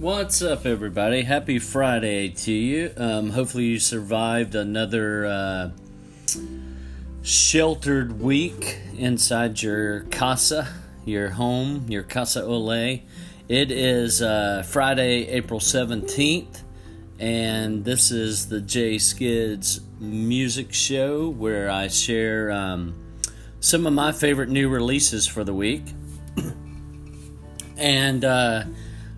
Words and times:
What's 0.00 0.40
up, 0.40 0.64
everybody? 0.64 1.24
Happy 1.24 1.58
Friday 1.58 2.30
to 2.30 2.52
you. 2.52 2.90
Um, 2.96 3.28
hopefully, 3.28 3.64
you 3.64 3.78
survived 3.78 4.54
another 4.54 5.26
uh, 5.26 5.70
sheltered 7.20 8.18
week 8.18 8.78
inside 8.96 9.60
your 9.60 10.04
casa, 10.04 10.68
your 11.04 11.28
home, 11.28 11.84
your 11.90 12.02
casa 12.02 12.42
ole. 12.42 13.02
It 13.46 13.70
is 13.70 14.22
uh, 14.22 14.64
Friday, 14.66 15.28
April 15.28 15.60
17th, 15.60 16.62
and 17.18 17.84
this 17.84 18.10
is 18.10 18.48
the 18.48 18.62
J 18.62 18.96
Skids 18.96 19.82
music 19.98 20.72
show 20.72 21.28
where 21.28 21.68
I 21.68 21.88
share 21.88 22.50
um, 22.50 22.94
some 23.60 23.86
of 23.86 23.92
my 23.92 24.12
favorite 24.12 24.48
new 24.48 24.70
releases 24.70 25.26
for 25.26 25.44
the 25.44 25.52
week. 25.52 25.84
and 27.76 28.24
uh, 28.24 28.62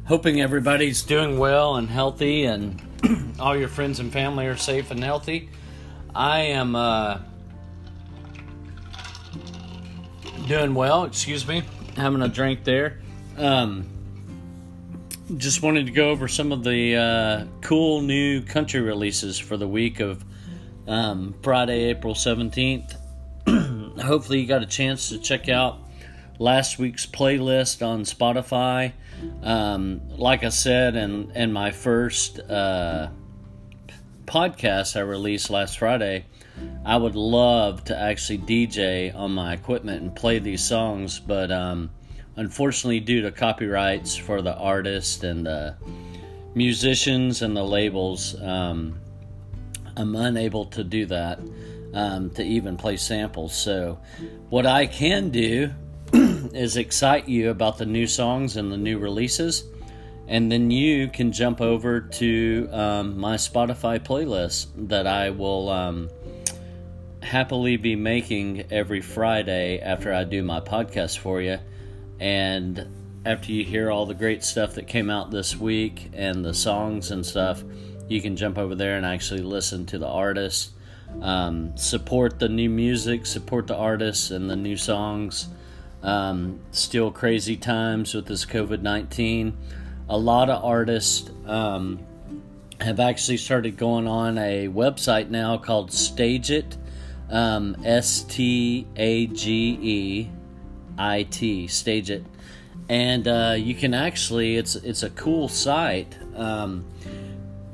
hoping 0.06 0.40
everybody's 0.40 1.02
doing 1.02 1.38
well 1.38 1.76
and 1.76 1.88
healthy 1.88 2.44
and 2.44 2.80
all 3.40 3.56
your 3.56 3.68
friends 3.68 4.00
and 4.00 4.12
family 4.12 4.46
are 4.46 4.56
safe 4.56 4.90
and 4.90 5.02
healthy. 5.02 5.48
I 6.14 6.40
am 6.40 6.76
uh, 6.76 7.18
doing 10.46 10.74
well, 10.74 11.04
excuse 11.04 11.46
me, 11.46 11.62
having 11.96 12.22
a 12.22 12.28
drink 12.28 12.64
there. 12.64 12.98
Um, 13.38 13.88
just 15.36 15.62
wanted 15.62 15.86
to 15.86 15.92
go 15.92 16.10
over 16.10 16.28
some 16.28 16.52
of 16.52 16.64
the 16.64 16.96
uh, 16.96 17.44
cool 17.62 18.02
new 18.02 18.42
country 18.42 18.80
releases 18.80 19.38
for 19.38 19.56
the 19.56 19.68
week 19.68 20.00
of 20.00 20.22
um, 20.86 21.34
Friday, 21.42 21.84
April 21.84 22.14
17th. 22.14 22.96
Hopefully, 24.02 24.40
you 24.40 24.46
got 24.46 24.62
a 24.62 24.66
chance 24.66 25.08
to 25.08 25.18
check 25.18 25.48
out 25.48 25.78
last 26.42 26.76
week's 26.76 27.06
playlist 27.06 27.86
on 27.86 28.02
Spotify. 28.02 28.92
Um, 29.44 30.00
like 30.08 30.42
I 30.42 30.48
said 30.48 30.96
in, 30.96 31.30
in 31.36 31.52
my 31.52 31.70
first 31.70 32.40
uh, 32.40 33.10
podcast 34.26 34.96
I 34.96 35.00
released 35.00 35.50
last 35.50 35.78
Friday, 35.78 36.26
I 36.84 36.96
would 36.96 37.14
love 37.14 37.84
to 37.84 37.96
actually 37.96 38.38
DJ 38.38 39.14
on 39.14 39.32
my 39.32 39.52
equipment 39.52 40.02
and 40.02 40.14
play 40.14 40.40
these 40.40 40.64
songs, 40.64 41.20
but 41.20 41.52
um, 41.52 41.90
unfortunately, 42.34 42.98
due 42.98 43.22
to 43.22 43.30
copyrights 43.30 44.16
for 44.16 44.42
the 44.42 44.56
artist 44.56 45.22
and 45.22 45.46
the 45.46 45.76
musicians 46.56 47.42
and 47.42 47.56
the 47.56 47.62
labels, 47.62 48.34
um, 48.42 48.98
I'm 49.96 50.16
unable 50.16 50.64
to 50.66 50.82
do 50.82 51.06
that. 51.06 51.40
Um, 51.94 52.30
to 52.30 52.42
even 52.42 52.78
play 52.78 52.96
samples. 52.96 53.54
So, 53.54 53.98
what 54.48 54.64
I 54.64 54.86
can 54.86 55.28
do 55.28 55.74
is 56.54 56.76
excite 56.76 57.28
you 57.28 57.50
about 57.50 57.78
the 57.78 57.86
new 57.86 58.06
songs 58.06 58.56
and 58.56 58.70
the 58.70 58.76
new 58.76 58.98
releases, 58.98 59.64
and 60.28 60.50
then 60.50 60.70
you 60.70 61.08
can 61.08 61.32
jump 61.32 61.60
over 61.60 62.00
to 62.00 62.68
um, 62.72 63.18
my 63.18 63.36
Spotify 63.36 63.98
playlist 63.98 64.66
that 64.88 65.06
I 65.06 65.30
will 65.30 65.68
um, 65.68 66.10
happily 67.22 67.76
be 67.76 67.96
making 67.96 68.64
every 68.70 69.00
Friday 69.00 69.80
after 69.80 70.12
I 70.12 70.24
do 70.24 70.42
my 70.42 70.60
podcast 70.60 71.18
for 71.18 71.40
you. 71.40 71.58
And 72.20 72.86
after 73.24 73.52
you 73.52 73.64
hear 73.64 73.90
all 73.90 74.06
the 74.06 74.14
great 74.14 74.44
stuff 74.44 74.74
that 74.74 74.86
came 74.86 75.10
out 75.10 75.30
this 75.30 75.56
week 75.56 76.10
and 76.12 76.44
the 76.44 76.54
songs 76.54 77.10
and 77.10 77.24
stuff, 77.24 77.62
you 78.08 78.20
can 78.20 78.36
jump 78.36 78.58
over 78.58 78.74
there 78.74 78.96
and 78.96 79.06
actually 79.06 79.42
listen 79.42 79.86
to 79.86 79.98
the 79.98 80.08
artists. 80.08 80.72
Um, 81.20 81.76
support 81.76 82.38
the 82.38 82.48
new 82.48 82.70
music, 82.70 83.26
support 83.26 83.66
the 83.66 83.76
artists 83.76 84.30
and 84.30 84.48
the 84.48 84.56
new 84.56 84.76
songs. 84.76 85.48
Um, 86.02 86.60
still 86.72 87.10
crazy 87.10 87.56
times 87.56 88.14
with 88.14 88.26
this 88.26 88.44
COVID 88.44 88.82
19. 88.82 89.56
A 90.08 90.18
lot 90.18 90.50
of 90.50 90.64
artists 90.64 91.30
um, 91.46 92.00
have 92.80 92.98
actually 92.98 93.36
started 93.36 93.76
going 93.76 94.08
on 94.08 94.36
a 94.38 94.68
website 94.68 95.30
now 95.30 95.58
called 95.58 95.92
Stage 95.92 96.50
It, 96.50 96.76
um, 97.30 97.76
S 97.84 98.24
T 98.24 98.86
A 98.96 99.26
G 99.28 99.78
E 99.80 100.30
I 100.98 101.22
T, 101.24 101.68
Stage 101.68 102.10
It. 102.10 102.24
And 102.88 103.28
uh, 103.28 103.54
you 103.56 103.74
can 103.74 103.94
actually, 103.94 104.56
it's, 104.56 104.74
it's 104.74 105.04
a 105.04 105.10
cool 105.10 105.48
site. 105.48 106.18
Um, 106.34 106.84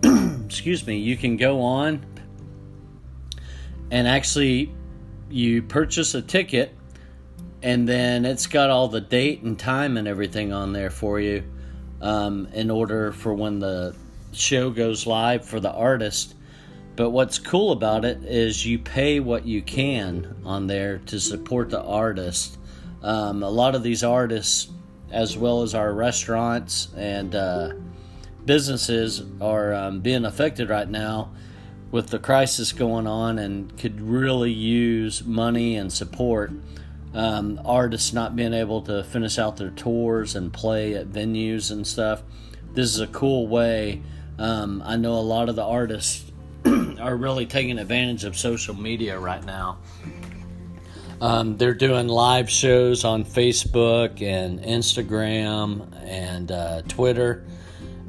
excuse 0.44 0.86
me, 0.86 0.98
you 0.98 1.16
can 1.16 1.36
go 1.36 1.62
on 1.62 2.04
and 3.91 4.06
actually 4.06 4.72
you 5.31 5.62
purchase 5.62 6.14
a 6.14 6.22
ticket 6.22 6.77
and 7.62 7.88
then 7.88 8.24
it's 8.24 8.46
got 8.46 8.70
all 8.70 8.88
the 8.88 9.00
date 9.00 9.42
and 9.42 9.58
time 9.58 9.96
and 9.96 10.06
everything 10.06 10.52
on 10.52 10.72
there 10.72 10.91
for 10.91 11.19
you 11.19 11.42
um, 12.00 12.48
in 12.52 12.70
order 12.70 13.12
for 13.12 13.34
when 13.34 13.58
the 13.58 13.94
show 14.32 14.70
goes 14.70 15.06
live 15.06 15.44
for 15.44 15.60
the 15.60 15.72
artist. 15.72 16.34
But 16.94 17.10
what's 17.10 17.38
cool 17.38 17.72
about 17.72 18.04
it 18.04 18.24
is 18.24 18.66
you 18.66 18.78
pay 18.78 19.20
what 19.20 19.46
you 19.46 19.62
can 19.62 20.36
on 20.44 20.66
there 20.66 20.98
to 21.06 21.20
support 21.20 21.70
the 21.70 21.82
artist. 21.82 22.58
Um, 23.02 23.42
a 23.42 23.50
lot 23.50 23.75
of 23.75 23.82
these 23.82 24.02
artists 24.02 24.70
as 25.10 25.36
well 25.36 25.62
as 25.62 25.75
our 25.75 25.92
restaurants 25.92 26.88
and 26.96 27.34
uh, 27.34 27.72
businesses 28.44 29.22
are 29.40 29.72
um, 29.75 30.00
being 30.00 30.25
affected 30.25 30.69
right 30.69 30.88
now 30.88 31.30
with 31.90 32.08
the 32.08 32.19
crisis 32.19 32.72
going 32.72 33.06
on 33.06 33.38
and 33.38 33.76
could 33.78 34.00
really 34.00 34.52
use 34.52 35.25
money 35.25 35.76
and 35.76 35.92
support 35.92 36.52
um, 37.14 37.60
artists 37.64 38.12
not 38.12 38.36
being 38.36 38.52
able 38.52 38.82
to 38.82 39.02
finish 39.04 39.38
out 39.38 39.56
their 39.56 39.70
tours 39.70 40.36
and 40.36 40.52
play 40.52 40.94
at 40.94 41.08
venues 41.08 41.70
and 41.70 41.86
stuff. 41.86 42.22
This 42.74 42.94
is 42.94 43.00
a 43.00 43.06
cool 43.06 43.48
way. 43.48 44.02
Um, 44.38 44.82
I 44.84 44.96
know 44.96 45.14
a 45.14 45.20
lot 45.22 45.48
of 45.48 45.56
the 45.56 45.64
artists 45.64 46.30
are 46.64 47.16
really 47.16 47.46
taking 47.46 47.78
advantage 47.78 48.24
of 48.24 48.36
social 48.36 48.74
media 48.74 49.19
right 49.19 49.44
now. 49.44 49.78
Um, 51.20 51.56
they're 51.56 51.74
doing 51.74 52.06
live 52.06 52.48
shows 52.48 53.04
on 53.04 53.25
Facebook 53.25 54.22
and 54.22 54.60
Instagram 54.60 55.92
and 56.04 56.52
uh, 56.52 56.82
Twitter, 56.82 57.44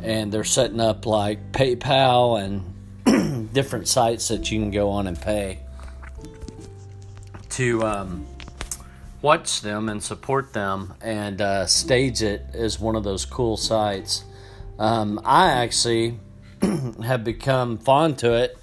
and 0.03 0.31
they're 0.31 0.43
setting 0.43 0.79
up 0.79 1.07
like 1.07 1.51
PayPal 1.51 2.39
and 2.43 3.49
different 3.53 3.87
sites 3.87 4.27
that 4.27 4.51
you 4.51 4.59
can 4.59 4.69
go 4.69 4.91
on 4.91 5.07
and 5.07 5.19
pay 5.19 5.61
to 7.49 7.83
um, 7.83 8.27
watch 9.21 9.61
them 9.61 9.89
and 9.89 10.01
support 10.01 10.53
them. 10.53 10.93
And 11.01 11.41
uh, 11.41 11.65
Stage 11.65 12.21
It 12.21 12.45
is 12.53 12.79
one 12.79 12.95
of 12.95 13.03
those 13.03 13.25
cool 13.25 13.57
sites. 13.57 14.23
Um, 14.77 15.19
I 15.25 15.47
actually 15.49 16.19
have 17.03 17.23
become 17.23 17.77
fond 17.77 18.17
to 18.19 18.33
it 18.33 18.57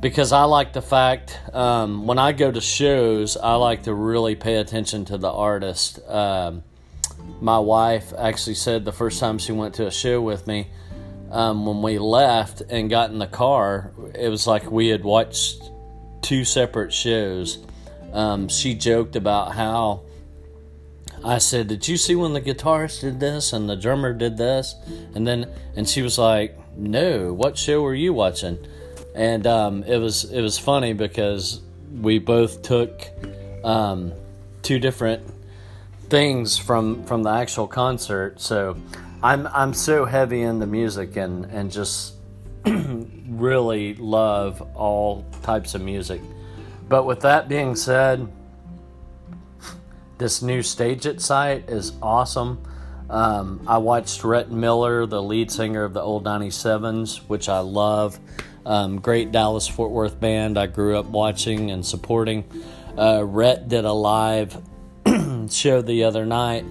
because 0.00 0.32
I 0.32 0.44
like 0.44 0.74
the 0.74 0.82
fact 0.82 1.38
um, 1.54 2.06
when 2.06 2.18
I 2.18 2.32
go 2.32 2.50
to 2.50 2.60
shows, 2.60 3.36
I 3.36 3.54
like 3.54 3.84
to 3.84 3.94
really 3.94 4.36
pay 4.36 4.56
attention 4.56 5.06
to 5.06 5.18
the 5.18 5.30
artist. 5.30 5.98
Um, 6.06 6.62
my 7.40 7.58
wife 7.58 8.12
actually 8.16 8.56
said 8.56 8.84
the 8.84 8.92
first 8.92 9.20
time 9.20 9.38
she 9.38 9.52
went 9.52 9.74
to 9.76 9.86
a 9.86 9.90
show 9.90 10.20
with 10.20 10.46
me, 10.46 10.68
um, 11.30 11.64
when 11.64 11.80
we 11.80 11.98
left 11.98 12.60
and 12.68 12.90
got 12.90 13.10
in 13.10 13.18
the 13.18 13.26
car, 13.26 13.92
it 14.14 14.28
was 14.28 14.46
like 14.46 14.70
we 14.70 14.88
had 14.88 15.04
watched 15.04 15.70
two 16.22 16.44
separate 16.44 16.92
shows 16.92 17.64
um, 18.12 18.48
she 18.48 18.74
joked 18.74 19.16
about 19.16 19.54
how 19.54 20.02
I 21.24 21.38
said, 21.38 21.68
"Did 21.68 21.86
you 21.86 21.96
see 21.96 22.14
when 22.14 22.32
the 22.32 22.40
guitarist 22.40 23.00
did 23.02 23.20
this 23.20 23.52
and 23.52 23.68
the 23.68 23.76
drummer 23.76 24.12
did 24.12 24.36
this?" 24.36 24.74
And 25.14 25.26
then 25.26 25.50
and 25.76 25.88
she 25.88 26.02
was 26.02 26.18
like, 26.18 26.58
"No, 26.76 27.32
what 27.32 27.58
show 27.58 27.82
were 27.82 27.94
you 27.94 28.12
watching?" 28.12 28.58
And 29.14 29.46
um, 29.46 29.82
it 29.84 29.98
was 29.98 30.24
it 30.24 30.40
was 30.40 30.58
funny 30.58 30.92
because 30.92 31.60
we 32.00 32.18
both 32.18 32.62
took 32.62 33.06
um, 33.64 34.12
two 34.62 34.78
different 34.78 35.22
things 36.08 36.58
from 36.58 37.04
from 37.04 37.22
the 37.22 37.30
actual 37.30 37.66
concert. 37.66 38.40
So 38.40 38.76
I'm 39.22 39.46
I'm 39.48 39.74
so 39.74 40.04
heavy 40.04 40.42
into 40.42 40.66
music 40.66 41.16
and 41.16 41.44
and 41.46 41.70
just 41.70 42.14
really 42.66 43.94
love 43.94 44.62
all 44.74 45.26
types 45.42 45.74
of 45.74 45.82
music. 45.82 46.20
But 46.90 47.06
with 47.06 47.20
that 47.20 47.48
being 47.48 47.76
said, 47.76 48.28
this 50.18 50.42
new 50.42 50.60
Stage 50.60 51.06
It 51.06 51.20
site 51.20 51.70
is 51.70 51.92
awesome. 52.02 52.60
Um, 53.08 53.60
I 53.68 53.78
watched 53.78 54.24
Rhett 54.24 54.50
Miller, 54.50 55.06
the 55.06 55.22
lead 55.22 55.52
singer 55.52 55.84
of 55.84 55.94
the 55.94 56.00
Old 56.00 56.24
97s, 56.24 57.18
which 57.28 57.48
I 57.48 57.60
love. 57.60 58.18
Um, 58.66 58.98
great 58.98 59.30
Dallas 59.30 59.68
Fort 59.68 59.92
Worth 59.92 60.18
band 60.18 60.58
I 60.58 60.66
grew 60.66 60.98
up 60.98 61.06
watching 61.06 61.70
and 61.70 61.86
supporting. 61.86 62.42
Uh, 62.98 63.22
Rhett 63.24 63.68
did 63.68 63.84
a 63.84 63.92
live 63.92 64.60
show 65.48 65.82
the 65.82 66.02
other 66.02 66.26
night, 66.26 66.64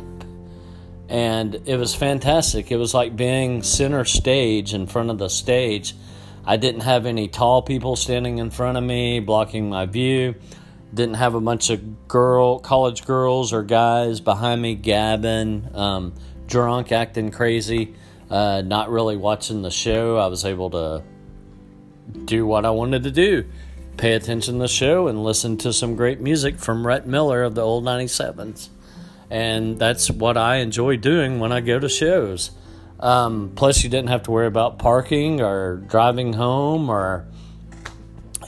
and 1.08 1.56
it 1.66 1.78
was 1.78 1.96
fantastic. 1.96 2.74
It 2.74 2.78
was 2.78 2.94
like 2.94 3.16
being 3.16 3.64
center 3.64 4.04
stage 4.04 4.74
in 4.74 4.86
front 4.86 5.12
of 5.12 5.18
the 5.18 5.30
stage 5.30 5.96
I 6.46 6.58
didn't 6.58 6.82
have 6.82 7.06
any 7.06 7.28
tall 7.28 7.62
people 7.62 7.96
standing 7.96 8.38
in 8.38 8.50
front 8.50 8.78
of 8.78 8.84
me 8.84 9.20
blocking 9.20 9.70
my 9.70 9.86
view. 9.86 10.36
Didn't 10.94 11.16
have 11.16 11.36
a 11.36 11.42
bunch 11.42 11.70
of 11.70 12.08
girl 12.08 12.60
college 12.60 13.06
girls 13.06 13.54
or 13.54 13.64
guys 13.64 14.22
behind 14.22 14.62
me 14.62 14.76
gabbing, 14.76 15.76
um, 15.76 16.14
drunk, 16.48 16.92
acting 16.92 17.32
crazy. 17.32 17.94
uh, 18.30 18.62
not 18.62 18.90
really 18.90 19.18
watching 19.18 19.64
the 19.64 19.72
show, 19.72 20.18
I 20.18 20.28
was 20.28 20.46
able 20.46 20.70
to 20.72 21.04
do 22.26 22.46
what 22.46 22.66
I 22.66 22.70
wanted 22.72 23.04
to 23.04 23.12
do 23.12 23.46
pay 24.00 24.14
attention 24.14 24.56
to 24.56 24.60
the 24.62 24.68
show 24.68 25.10
and 25.10 25.24
listen 25.24 25.58
to 25.58 25.74
some 25.74 25.96
great 25.96 26.22
music 26.22 26.58
from 26.58 26.88
Rhett 26.88 27.06
Miller 27.06 27.44
of 27.44 27.54
the 27.54 27.62
old 27.62 27.84
97s. 27.84 28.70
And 29.30 29.78
that's 29.78 30.10
what 30.10 30.38
I 30.38 30.58
enjoy 30.58 30.96
doing 30.96 31.40
when 31.40 31.52
I 31.52 31.60
go 31.60 31.78
to 31.80 31.90
shows. 31.90 32.52
Um, 33.00 33.54
plus, 33.56 33.84
you 33.84 33.90
didn't 33.90 34.10
have 34.10 34.24
to 34.24 34.32
worry 34.32 34.48
about 34.48 34.78
parking 34.78 35.42
or 35.42 35.78
driving 35.78 36.34
home 36.34 36.90
or 36.90 37.26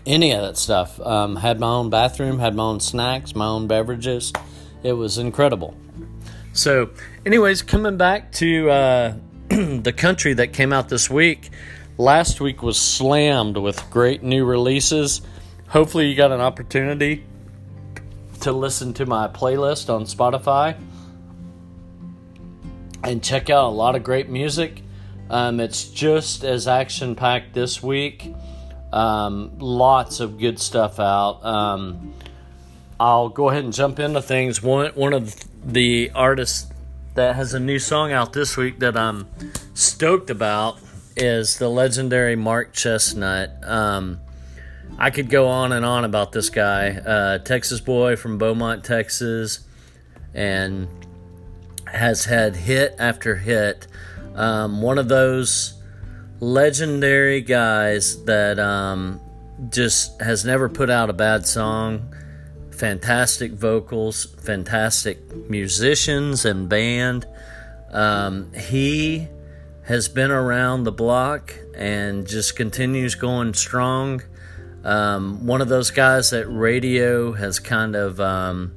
any 0.06 0.31
of 0.31 0.42
that 0.42 0.57
stuff. 0.57 1.00
Um, 1.00 1.38
had 1.38 1.59
my 1.59 1.68
own 1.68 1.89
bathroom, 1.89 2.39
had 2.39 2.56
my 2.56 2.63
own 2.63 2.80
snacks, 2.80 3.36
my 3.36 3.45
own 3.45 3.68
beverages. 3.68 4.33
It 4.83 4.94
was 4.94 5.18
incredible. 5.18 5.75
So, 6.53 6.89
anyways, 7.25 7.62
coming 7.62 7.98
back 7.98 8.31
to 8.33 8.69
uh, 8.69 9.13
the 9.50 9.94
country 9.95 10.33
that 10.33 10.53
came 10.53 10.74
out 10.74 10.89
this 10.89 11.09
week. 11.09 11.50
Last 11.98 12.42
week 12.42 12.63
was 12.63 12.80
slammed 12.80 13.57
with 13.57 13.89
great 13.89 14.24
new 14.24 14.44
releases. 14.44 15.21
Hopefully, 15.68 16.07
you 16.07 16.15
got 16.15 16.31
an 16.31 16.42
opportunity 16.42 17.25
to 18.42 18.51
listen 18.51 18.94
to 18.95 19.06
my 19.06 19.27
playlist 19.27 19.94
on 19.94 20.03
Spotify 20.06 20.75
and 23.03 23.24
check 23.24 23.50
out 23.50 23.65
a 23.65 23.75
lot 23.75 23.95
of 23.95 24.03
great 24.03 24.30
music. 24.30 24.81
Um, 25.30 25.59
it's 25.59 25.86
just 25.86 26.44
as 26.44 26.68
action 26.68 27.15
packed 27.15 27.53
this 27.53 27.81
week. 27.81 28.33
Um, 28.92 29.57
lots 29.59 30.19
of 30.19 30.38
good 30.38 30.59
stuff 30.59 31.00
out. 31.00 31.44
Um, 31.45 32.13
I'll 33.00 33.30
go 33.30 33.50
ahead 33.50 33.63
and 33.63 33.74
jump 33.74 34.00
into 34.00 34.21
things. 34.21 34.62
One 34.62 34.92
one 34.94 35.13
of 35.13 35.36
the 35.65 36.12
artists 36.13 36.71
that 37.15 37.36
has 37.36 37.53
a 37.53 37.59
new 37.59 37.80
song 37.80 38.12
out 38.12 38.33
this 38.33 38.57
week 38.57 38.80
that 38.80 38.98
I'm 38.98 39.27
stoked 39.74 40.30
about 40.30 40.80
is 41.15 41.57
the 41.57 41.69
legendary 41.69 42.36
Mark 42.36 42.74
Chesnutt. 42.74 43.68
Um, 43.68 44.19
I 44.98 45.09
could 45.09 45.30
go 45.30 45.48
on 45.48 45.71
and 45.71 45.86
on 45.86 46.06
about 46.06 46.31
this 46.31 46.50
guy, 46.50 46.89
uh, 46.89 47.39
Texas 47.39 47.80
boy 47.80 48.15
from 48.15 48.38
Beaumont, 48.38 48.83
Texas, 48.83 49.62
and 50.33 50.88
has 51.91 52.25
had 52.25 52.55
hit 52.55 52.95
after 52.97 53.35
hit. 53.35 53.88
Um, 54.35 54.81
one 54.81 54.97
of 54.97 55.07
those 55.09 55.73
legendary 56.39 57.41
guys 57.41 58.23
that 58.25 58.59
um, 58.59 59.19
just 59.69 60.19
has 60.21 60.43
never 60.43 60.69
put 60.69 60.89
out 60.89 61.09
a 61.09 61.13
bad 61.13 61.45
song. 61.45 62.15
Fantastic 62.71 63.51
vocals, 63.51 64.25
fantastic 64.41 65.49
musicians 65.49 66.45
and 66.45 66.67
band. 66.67 67.27
Um, 67.91 68.51
he 68.53 69.27
has 69.83 70.07
been 70.07 70.31
around 70.31 70.83
the 70.83 70.91
block 70.91 71.53
and 71.75 72.25
just 72.25 72.55
continues 72.55 73.15
going 73.15 73.53
strong. 73.53 74.21
Um, 74.83 75.45
one 75.45 75.61
of 75.61 75.69
those 75.69 75.91
guys 75.91 76.31
that 76.31 76.47
radio 76.47 77.33
has 77.33 77.59
kind 77.59 77.95
of 77.95 78.19
um, 78.19 78.73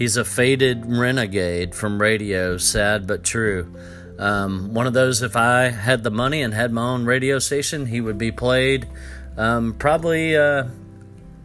he's 0.00 0.16
a 0.16 0.24
faded 0.24 0.86
renegade 0.86 1.74
from 1.74 2.00
radio 2.00 2.56
sad 2.56 3.06
but 3.06 3.22
true. 3.22 3.70
Um, 4.18 4.72
one 4.72 4.86
of 4.86 4.94
those 4.94 5.20
if 5.22 5.36
i 5.36 5.68
had 5.68 6.02
the 6.02 6.10
money 6.10 6.42
and 6.42 6.52
had 6.54 6.72
my 6.72 6.82
own 6.82 7.04
radio 7.04 7.38
station 7.38 7.86
he 7.86 8.00
would 8.00 8.16
be 8.16 8.32
played 8.32 8.88
um, 9.36 9.74
probably 9.74 10.36
uh, 10.36 10.64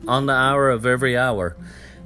on 0.07 0.25
the 0.25 0.33
hour 0.33 0.69
of 0.69 0.85
every 0.85 1.17
hour. 1.17 1.55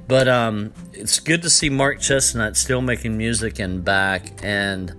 But 0.08 0.26
um, 0.26 0.72
it's 0.92 1.20
good 1.20 1.42
to 1.42 1.50
see 1.50 1.70
Mark 1.70 2.00
Chesnutt 2.00 2.56
still 2.56 2.80
making 2.80 3.16
music 3.16 3.60
and 3.60 3.84
back 3.84 4.32
and 4.42 4.92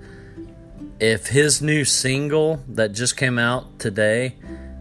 if 1.01 1.27
his 1.27 1.61
new 1.61 1.83
single 1.83 2.63
that 2.69 2.93
just 2.93 3.17
came 3.17 3.37
out 3.37 3.77
today 3.77 4.35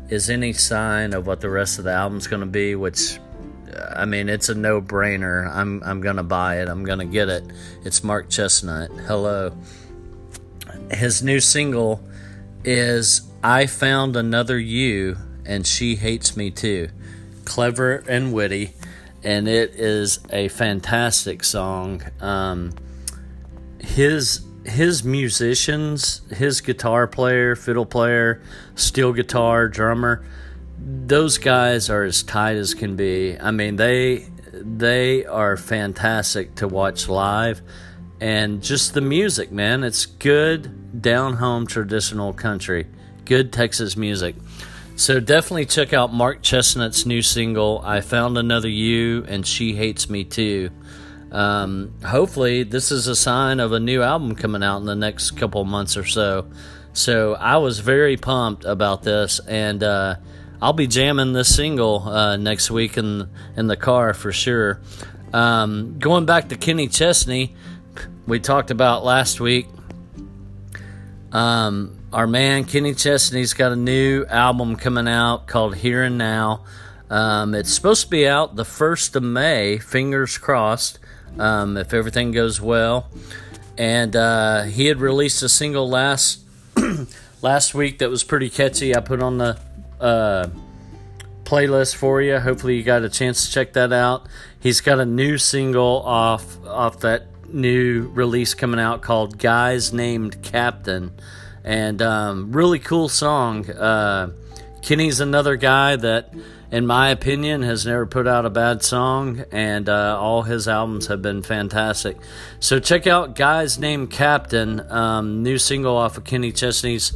is 0.09 0.31
any 0.31 0.53
sign 0.53 1.15
of 1.15 1.27
what 1.27 1.41
the 1.41 1.51
rest 1.51 1.79
of 1.79 1.85
the 1.85 1.93
album's 1.93 2.29
going 2.29 2.41
to 2.41 2.47
be, 2.47 2.77
which 2.77 3.19
I 3.97 4.05
mean, 4.05 4.29
it's 4.29 4.49
a 4.49 4.55
no-brainer. 4.55 5.49
I'm 5.49 5.83
I'm 5.85 6.01
to 6.17 6.23
buy 6.23 6.61
it. 6.61 6.69
I'm 6.69 6.85
to 6.99 7.05
get 7.05 7.29
it. 7.29 7.45
It's 7.85 8.05
Mark 8.05 8.29
Chesnutt. 8.29 9.07
Hello. 9.07 9.53
His 10.91 11.23
new 11.23 11.41
single 11.41 12.03
is 12.65 13.23
I 13.43 13.67
found 13.67 14.17
another 14.17 14.59
you 14.59 15.17
and 15.47 15.67
she 15.67 15.97
hates 15.97 16.37
me 16.37 16.51
too. 16.51 16.89
Clever 17.45 18.05
and 18.09 18.33
witty 18.33 18.75
and 19.23 19.49
it 19.49 19.75
is 19.75 20.21
a 20.31 20.49
fantastic 20.49 21.45
song. 21.45 22.03
Um, 22.21 22.73
his 23.79 24.41
his 24.65 25.03
musicians, 25.03 26.21
his 26.31 26.61
guitar 26.61 27.07
player, 27.07 27.57
fiddle 27.57 27.87
player, 27.87 28.43
steel 28.75 29.13
guitar, 29.13 29.69
drummer, 29.69 30.25
those 30.83 31.39
guys 31.39 31.91
are 31.91 32.05
as 32.05 32.23
tight 32.23 32.57
as 32.57 32.75
can 32.75 32.97
be. 32.97 33.39
I 33.39 33.51
mean, 33.51 33.77
they 33.77 34.27
they 34.53 35.25
are 35.27 35.57
fantastic 35.57 36.57
to 36.57 36.69
watch 36.69 37.09
live 37.09 37.63
and 38.21 38.63
just 38.63 38.95
the 38.95 39.01
music, 39.01 39.51
man. 39.53 39.85
It's 39.85 40.07
good 40.07 41.01
down 41.01 41.35
home 41.35 41.67
traditional 41.67 42.33
country. 42.33 42.87
Good 43.25 43.53
Texas 43.53 43.97
music. 43.97 44.35
So 44.97 45.19
definitely 45.21 45.67
check 45.67 45.93
out 45.93 46.13
Mark 46.13 46.43
Chesnutt's 46.43 47.07
new 47.07 47.23
single, 47.23 47.81
I 47.83 48.03
Found 48.03 48.37
Another 48.37 48.69
You 48.69 49.25
and 49.29 49.47
She 49.47 49.75
Hates 49.75 50.11
Me 50.11 50.25
Too 50.25 50.71
um, 51.33 51.95
hopefully 52.05 52.65
this 52.65 52.91
is 52.91 53.07
a 53.07 53.15
sign 53.15 53.61
of 53.61 53.73
a 53.73 53.81
new 53.81 54.03
album 54.03 54.35
coming 54.35 54.63
out 54.63 54.79
in 54.79 54.87
the 54.87 54.97
next 54.97 55.33
couple 55.33 55.65
months 55.65 55.97
or 55.97 56.05
so. 56.05 56.51
So 56.93 57.35
I 57.35 57.59
was 57.59 57.79
very 57.79 58.17
pumped 58.17 58.65
about 58.65 59.05
this, 59.05 59.39
and 59.47 59.83
uh, 59.83 60.17
I'll 60.63 60.75
be 60.75 60.87
jamming 60.87 61.33
this 61.33 61.55
single 61.55 62.07
uh, 62.07 62.37
next 62.37 62.71
week 62.71 62.99
in 62.99 63.31
in 63.57 63.67
the 63.67 63.77
car 63.77 64.13
for 64.13 64.31
sure. 64.31 64.81
Um, 65.33 65.99
going 65.99 66.27
back 66.27 66.51
to 66.51 66.57
Kenny 66.57 66.89
Chesney, 66.89 67.55
we 68.27 68.41
talked 68.41 68.71
about 68.71 69.03
last 69.05 69.41
week. 69.41 69.69
Um, 71.33 71.99
our 72.13 72.27
man 72.27 72.65
Kenny 72.65 72.95
Chesney's 72.95 73.55
got 73.55 73.73
a 73.73 73.77
new 73.77 74.27
album 74.27 74.77
coming 74.77 75.09
out 75.09 75.47
called 75.47 75.77
Here 75.77 76.03
and 76.03 76.19
Now. 76.19 76.65
Um, 77.09 77.55
it's 77.55 77.73
supposed 77.73 78.05
to 78.05 78.11
be 78.11 78.29
out 78.29 78.57
the 78.57 78.65
first 78.65 79.17
of 79.17 79.23
May. 79.23 79.79
Fingers 79.79 80.37
crossed 80.37 80.99
um, 81.39 81.77
if 81.77 81.95
everything 81.95 82.33
goes 82.33 82.61
well. 82.61 83.09
And 83.79 84.15
uh, 84.15 84.65
he 84.65 84.87
had 84.87 85.01
released 85.01 85.43
a 85.43 85.49
single 85.49 85.89
last 85.89 86.41
last 87.43 87.75
week 87.75 87.99
that 88.01 88.11
was 88.11 88.25
pretty 88.25 88.51
catchy. 88.51 88.95
I 88.95 89.01
put 89.01 89.23
on 89.23 89.39
the 89.39 89.59
uh, 90.01 90.49
playlist 91.45 91.97
for 91.97 92.21
you. 92.23 92.39
Hopefully, 92.39 92.77
you 92.77 92.83
got 92.83 93.03
a 93.03 93.09
chance 93.09 93.47
to 93.47 93.53
check 93.53 93.75
that 93.75 93.93
out. 93.93 94.29
He's 94.59 94.81
got 94.81 95.01
a 95.01 95.07
new 95.07 95.39
single 95.39 96.03
off 96.03 96.65
off 96.67 97.01
that 97.01 97.27
new 97.49 98.09
release 98.09 98.55
coming 98.55 98.81
out 98.81 99.03
called 99.03 99.39
"Guys 99.39 99.93
Named 99.93 100.43
Captain," 100.43 101.13
and 101.65 102.01
um, 102.03 102.53
really 102.53 102.79
cool 102.79 103.09
song. 103.09 103.69
Uh, 103.71 104.31
Kenny's 104.83 105.21
another 105.21 105.57
guy 105.57 105.97
that 105.97 106.33
in 106.71 106.87
my 106.87 107.09
opinion, 107.09 107.63
has 107.63 107.85
never 107.85 108.07
put 108.07 108.29
out 108.29 108.47
a 108.47 108.51
bad 108.51 108.83
song, 108.83 109.45
and 109.51 109.89
uh, 109.89 110.17
all 110.19 110.43
his 110.43 110.69
albums 110.69 111.09
have 111.09 111.21
been 111.21 111.43
fantastic. 111.43 112.17
So 112.61 112.79
check 112.79 113.07
out 113.07 113.35
Guys 113.35 113.79
Named 113.79 114.11
Captain, 114.11 114.81
um, 114.91 115.43
new 115.43 115.59
single 115.59 115.97
off 115.97 116.17
of 116.17 116.25
Kenny 116.25 116.53
Chesney's 116.53 117.13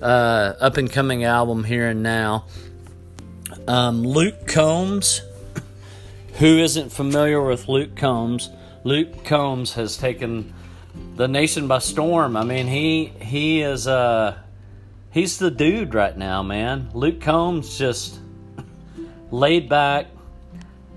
uh, 0.00 0.54
up 0.60 0.76
and 0.76 0.90
coming 0.90 1.24
album 1.24 1.64
here 1.64 1.88
and 1.88 2.02
now. 2.02 2.46
Um, 3.66 4.02
Luke 4.02 4.46
Combs, 4.46 5.22
who 6.34 6.58
isn't 6.58 6.90
familiar 6.90 7.42
with 7.42 7.68
Luke 7.68 7.96
Combs? 7.96 8.50
Luke 8.84 9.24
Combs 9.24 9.74
has 9.74 9.96
taken 9.96 10.52
the 11.16 11.28
nation 11.28 11.68
by 11.68 11.78
storm. 11.78 12.36
I 12.36 12.44
mean, 12.44 12.66
he 12.66 13.06
he 13.20 13.62
is 13.62 13.86
uh 13.86 14.36
he's 15.10 15.38
the 15.38 15.50
dude 15.50 15.94
right 15.94 16.16
now, 16.16 16.42
man. 16.42 16.90
Luke 16.92 17.20
Combs 17.20 17.78
just 17.78 18.18
laid 19.30 19.68
back. 19.68 20.06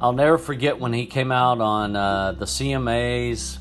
I'll 0.01 0.13
never 0.13 0.37
forget 0.37 0.79
when 0.79 0.93
he 0.93 1.05
came 1.05 1.31
out 1.31 1.59
on 1.59 1.95
uh, 1.95 2.33
the 2.33 2.45
CMAs 2.45 3.57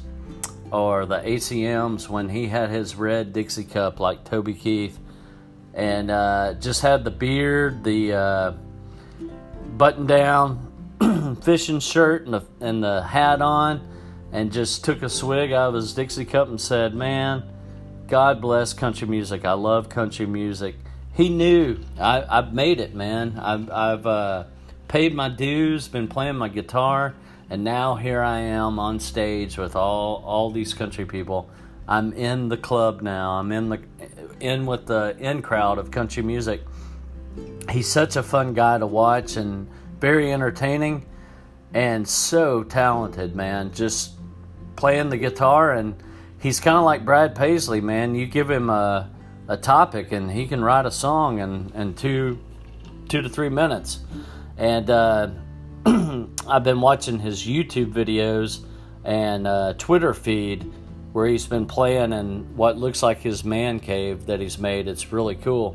or 0.70 1.06
the 1.06 1.18
ACMs 1.18 2.08
when 2.08 2.28
he 2.28 2.48
had 2.48 2.68
his 2.68 2.94
red 2.94 3.32
Dixie 3.32 3.64
cup 3.64 4.00
like 4.00 4.24
Toby 4.24 4.52
Keith 4.52 4.98
and 5.76 6.10
uh, 6.10 6.54
just 6.54 6.80
had 6.80 7.04
the 7.04 7.10
beard, 7.10 7.84
the 7.84 8.14
uh, 8.14 8.52
button 9.76 10.06
down 10.06 11.36
fishing 11.42 11.80
shirt, 11.80 12.24
and 12.24 12.34
the, 12.34 12.44
and 12.60 12.82
the 12.82 13.02
hat 13.02 13.42
on, 13.42 13.86
and 14.32 14.50
just 14.50 14.84
took 14.84 15.02
a 15.02 15.08
swig 15.10 15.52
out 15.52 15.68
of 15.68 15.74
his 15.74 15.92
Dixie 15.92 16.24
cup 16.24 16.48
and 16.48 16.58
said, 16.58 16.94
Man, 16.94 17.44
God 18.08 18.40
bless 18.40 18.72
country 18.72 19.06
music. 19.06 19.44
I 19.44 19.52
love 19.52 19.90
country 19.90 20.24
music. 20.24 20.76
He 21.12 21.28
knew 21.28 21.78
I, 22.00 22.24
have 22.36 22.54
made 22.54 22.80
it, 22.80 22.94
man. 22.94 23.38
I've, 23.38 23.70
I've 23.70 24.06
uh, 24.06 24.44
paid 24.88 25.14
my 25.14 25.28
dues, 25.28 25.88
been 25.88 26.08
playing 26.08 26.36
my 26.36 26.48
guitar, 26.48 27.14
and 27.50 27.64
now 27.64 27.96
here 27.96 28.22
I 28.22 28.40
am 28.40 28.78
on 28.78 28.98
stage 28.98 29.58
with 29.58 29.76
all 29.76 30.22
all 30.24 30.50
these 30.50 30.72
country 30.72 31.04
people. 31.04 31.50
I'm 31.88 32.12
in 32.14 32.48
the 32.48 32.56
club 32.56 33.02
now. 33.02 33.32
I'm 33.32 33.52
in 33.52 33.68
the 33.68 33.80
in 34.40 34.66
with 34.66 34.86
the 34.86 35.16
in 35.18 35.42
crowd 35.42 35.78
of 35.78 35.90
country 35.90 36.22
music. 36.22 36.62
He's 37.70 37.90
such 37.90 38.16
a 38.16 38.22
fun 38.22 38.54
guy 38.54 38.78
to 38.78 38.86
watch 38.86 39.36
and 39.36 39.68
very 40.00 40.32
entertaining 40.32 41.06
and 41.74 42.06
so 42.06 42.62
talented, 42.62 43.34
man. 43.34 43.72
Just 43.72 44.12
playing 44.76 45.10
the 45.10 45.16
guitar 45.16 45.72
and 45.72 45.94
he's 46.38 46.60
kind 46.60 46.76
of 46.76 46.84
like 46.84 47.04
Brad 47.04 47.34
Paisley, 47.34 47.80
man. 47.80 48.14
You 48.14 48.26
give 48.26 48.50
him 48.50 48.70
a, 48.70 49.10
a 49.48 49.56
topic 49.56 50.12
and 50.12 50.30
he 50.30 50.46
can 50.46 50.62
write 50.62 50.86
a 50.86 50.90
song 50.90 51.38
in, 51.38 51.72
in 51.74 51.94
two 51.94 52.38
two 53.08 53.22
to 53.22 53.28
three 53.28 53.48
minutes. 53.48 54.00
And 54.56 54.90
uh, 54.90 55.30
I've 55.86 56.64
been 56.64 56.80
watching 56.80 57.18
his 57.18 57.46
YouTube 57.46 57.92
videos 57.92 58.64
and 59.04 59.46
uh, 59.46 59.74
Twitter 59.78 60.12
feed 60.12 60.72
where 61.16 61.28
he's 61.28 61.46
been 61.46 61.64
playing 61.64 62.12
in 62.12 62.54
what 62.58 62.76
looks 62.76 63.02
like 63.02 63.22
his 63.22 63.42
man 63.42 63.80
cave 63.80 64.26
that 64.26 64.38
he's 64.38 64.58
made. 64.58 64.86
It's 64.86 65.12
really 65.12 65.34
cool. 65.34 65.74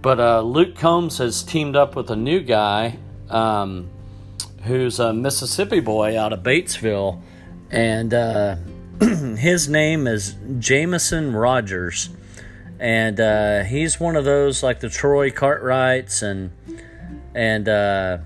But 0.00 0.20
uh, 0.20 0.42
Luke 0.42 0.76
Combs 0.76 1.18
has 1.18 1.42
teamed 1.42 1.74
up 1.74 1.96
with 1.96 2.08
a 2.08 2.14
new 2.14 2.38
guy 2.38 2.98
um, 3.30 3.90
who's 4.62 5.00
a 5.00 5.12
Mississippi 5.12 5.80
boy 5.80 6.16
out 6.16 6.32
of 6.32 6.44
Batesville, 6.44 7.20
and 7.72 8.14
uh, 8.14 8.54
his 9.00 9.68
name 9.68 10.06
is 10.06 10.36
Jameson 10.60 11.34
Rogers, 11.34 12.08
and 12.78 13.18
uh, 13.18 13.64
he's 13.64 13.98
one 13.98 14.14
of 14.14 14.24
those 14.24 14.62
like 14.62 14.78
the 14.78 14.88
Troy 14.88 15.32
Cartwrights 15.32 16.22
and 16.22 16.52
and 17.34 17.68
uh, 17.68 18.18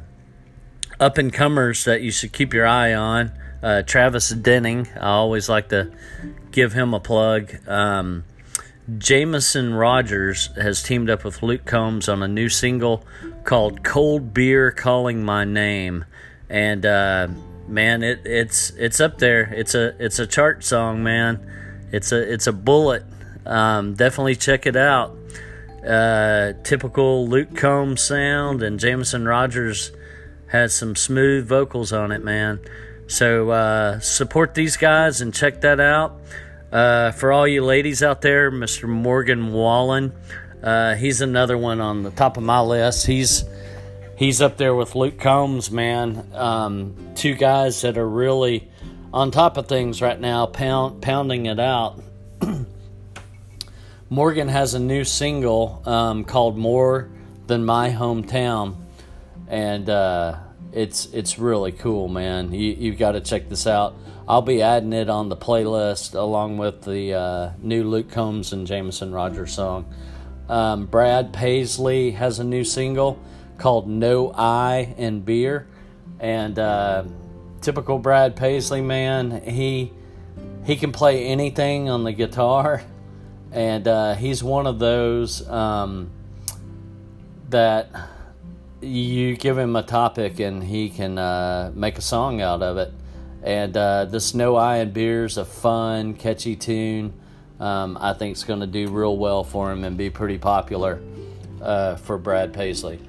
up 1.01 1.17
and 1.17 1.33
comers 1.33 1.87
that 1.87 2.03
you 2.03 2.11
should 2.11 2.35
keep 2.35 2.53
your 2.53 2.67
eye 2.67 2.93
on. 2.93 3.33
Uh, 3.63 3.83
Travis 3.83 4.31
Denning, 4.31 4.89
I 4.97 5.11
always 5.11 5.49
like 5.49 5.69
to 5.69 5.93
give 6.51 6.73
him 6.73 6.95
a 6.95 7.01
plug. 7.01 7.57
Um, 7.69 8.25
Jameson 8.99 9.75
Rogers 9.75 10.49
has 10.57 10.83
teamed 10.83 11.09
up 11.09 11.25
with 11.25 11.43
Luke 11.43 11.65
Combs 11.65 12.09
on 12.09 12.23
a 12.23 12.29
new 12.29 12.49
single 12.49 13.05
called 13.45 13.85
"Cold 13.85 14.35
Beer 14.35 14.73
Calling 14.73 15.25
My 15.25 15.45
Name," 15.45 16.05
and 16.51 16.85
uh, 16.85 17.29
man, 17.69 18.03
it, 18.03 18.23
it's 18.25 18.71
it's 18.71 19.01
up 19.01 19.19
there. 19.19 19.53
It's 19.55 19.75
a 19.77 19.95
it's 20.05 20.19
a 20.19 20.27
chart 20.27 20.65
song, 20.65 21.05
man. 21.05 21.41
It's 21.93 22.11
a 22.11 22.33
it's 22.33 22.49
a 22.49 22.53
bullet. 22.53 23.05
Um, 23.47 23.95
definitely 23.95 24.37
check 24.37 24.67
it 24.67 24.77
out. 24.77 25.17
Uh, 25.87 26.53
typical 26.65 27.29
Luke 27.29 27.57
Combs 27.57 28.03
sound, 28.03 28.63
and 28.63 28.81
Jameson 28.81 29.27
Rogers 29.27 29.93
has 30.49 30.75
some 30.75 30.97
smooth 30.97 31.47
vocals 31.47 31.93
on 31.93 32.11
it, 32.13 32.23
man. 32.25 32.61
So 33.13 33.51
uh, 33.51 34.01
support 34.01 34.55
these 34.55 34.79
guys 34.79 35.21
and 35.21 35.35
check 35.35 35.61
that 35.61 35.81
out. 35.81 36.19
Uh, 36.73 37.11
for 37.13 37.31
all 37.31 37.47
you 37.47 37.63
ladies 37.63 38.03
out 38.03 38.23
there, 38.23 38.51
Mr. 38.51 38.89
Morgan 38.89 39.53
Wallen, 39.53 40.15
uh, 40.63 40.95
he's 40.95 41.21
another 41.21 41.59
one 41.59 41.83
on 41.83 42.05
the 42.05 42.11
top 42.11 42.39
of 42.39 42.43
my 42.43 42.61
list. 42.63 43.07
He's 43.07 43.45
he's 44.17 44.41
up 44.41 44.57
there 44.57 44.75
with 44.75 44.95
Luke 44.95 45.21
Combs, 45.21 45.71
man. 45.71 46.27
Um, 46.33 46.97
two 47.15 47.35
guys 47.35 47.83
that 47.83 47.99
are 47.99 48.09
really 48.09 48.71
on 49.13 49.31
top 49.31 49.59
of 49.59 49.69
things 49.69 50.01
right 50.01 50.19
now, 50.19 50.47
pound, 50.47 51.03
pounding 51.03 51.45
it 51.45 51.61
out. 51.61 52.03
Morgan 54.09 54.49
has 54.49 54.73
a 54.73 54.81
new 54.81 55.05
single 55.05 55.83
um, 55.85 56.25
called 56.25 56.57
"More 56.57 57.11
Than 57.47 57.67
My 57.67 57.91
Hometown," 57.91 58.77
and 59.49 59.91
uh, 59.91 60.39
it's 60.73 61.07
it's 61.07 61.39
really 61.39 61.73
cool, 61.73 62.09
man. 62.09 62.53
You 62.53 62.75
you've 62.79 62.99
got 62.99 63.13
to 63.13 63.21
check 63.21 63.49
this 63.49 63.67
out. 63.67 63.95
I'll 64.27 64.43
be 64.43 64.63
adding 64.63 64.93
it 64.93 65.09
on 65.11 65.29
the 65.29 65.37
playlist 65.37 66.15
along 66.15 66.59
with 66.59 66.83
the 66.83 67.15
uh, 67.15 67.51
new 67.61 67.85
Luke 67.85 68.11
Combs 68.11 68.53
and 68.53 68.67
Jameson 68.67 69.13
Rogers 69.13 69.53
song. 69.53 69.93
Um, 70.49 70.87
Brad 70.87 71.33
Paisley 71.33 72.13
has 72.13 72.39
a 72.39 72.45
new 72.45 72.65
single 72.65 73.19
called 73.59 73.89
No 73.89 74.33
I 74.33 74.95
in 74.97 75.21
Beer. 75.21 75.67
And 76.21 76.59
uh, 76.59 77.05
typical 77.61 77.99
Brad 77.99 78.37
Paisley 78.37 78.81
man, 78.81 79.43
he 79.43 79.93
he 80.65 80.77
can 80.77 80.93
play 80.93 81.27
anything 81.27 81.91
on 81.91 82.05
the 82.05 82.13
guitar, 82.13 82.83
and 83.51 83.89
uh, 83.89 84.15
he's 84.15 84.43
one 84.43 84.69
of 84.69 84.79
those 84.79 85.49
um, 85.49 86.11
that 87.49 87.91
you 88.83 89.37
give 89.37 89.57
him 89.57 89.77
a 89.77 89.83
topic 89.83 90.41
and 90.41 90.63
he 90.63 90.91
can 90.91 91.19
uh, 91.19 91.71
make 91.75 91.99
a 91.99 92.03
song 92.03 92.41
out 92.41 92.63
of 92.63 92.77
it. 92.77 92.93
And 93.43 93.77
uh, 93.77 94.05
this 94.07 94.35
No 94.35 94.57
I 94.57 94.79
in 94.79 94.93
Beer 94.93 95.25
is 95.25 95.37
a 95.37 95.45
fun, 95.45 96.15
catchy 96.15 96.57
tune. 96.57 97.15
Um, 97.59 97.97
I 98.01 98.13
think 98.13 98.33
it's 98.33 98.45
going 98.45 98.61
to 98.61 98.67
do 98.67 98.89
real 98.89 99.17
well 99.17 99.45
for 99.45 99.71
him 99.71 99.85
and 99.85 99.97
be 99.97 100.11
pretty 100.11 100.39
popular 100.39 101.01
uh, 101.61 101.97
for 101.97 102.19
Brad 102.19 102.53
Paisley. 102.53 103.01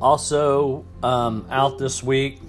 Also, 0.00 0.84
um, 1.02 1.46
out 1.50 1.78
this 1.78 2.02
week, 2.02 2.40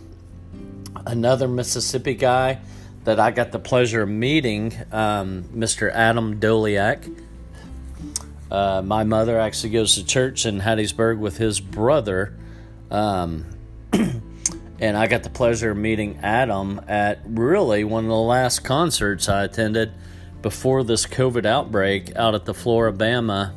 another 1.06 1.48
Mississippi 1.48 2.14
guy 2.14 2.60
that 3.06 3.20
I 3.20 3.32
got 3.32 3.52
the 3.52 3.60
pleasure 3.60 4.04
of 4.04 4.10
meeting, 4.10 4.74
um, 4.92 5.44
Mr. 5.56 5.92
Adam 5.92 6.40
Doleac. 6.40 7.10
Uh, 8.52 8.82
my 8.84 9.04
mother 9.04 9.40
actually 9.40 9.70
goes 9.72 9.96
to 9.96 10.06
church 10.06 10.46
in 10.46 10.62
Hattiesburg 10.62 11.20
with 11.20 11.38
his 11.38 11.60
brother. 11.60 12.36
Um, 12.90 13.46
and 14.80 14.98
I 14.98 15.08
got 15.08 15.24
the 15.24 15.30
pleasure 15.30 15.72
of 15.72 15.78
meeting 15.78 16.20
Adam 16.24 16.82
at 16.88 17.20
really 17.26 17.84
one 17.84 18.06
of 18.06 18.10
the 18.10 18.16
last 18.16 18.64
concerts 18.64 19.30
I 19.30 19.44
attended 19.44 19.92
before 20.42 20.84
this 20.84 21.06
COVID 21.06 21.46
outbreak 21.46 22.16
out 22.16 22.34
at 22.34 22.46
the 22.46 22.54
Flora-Bama. 22.54 23.54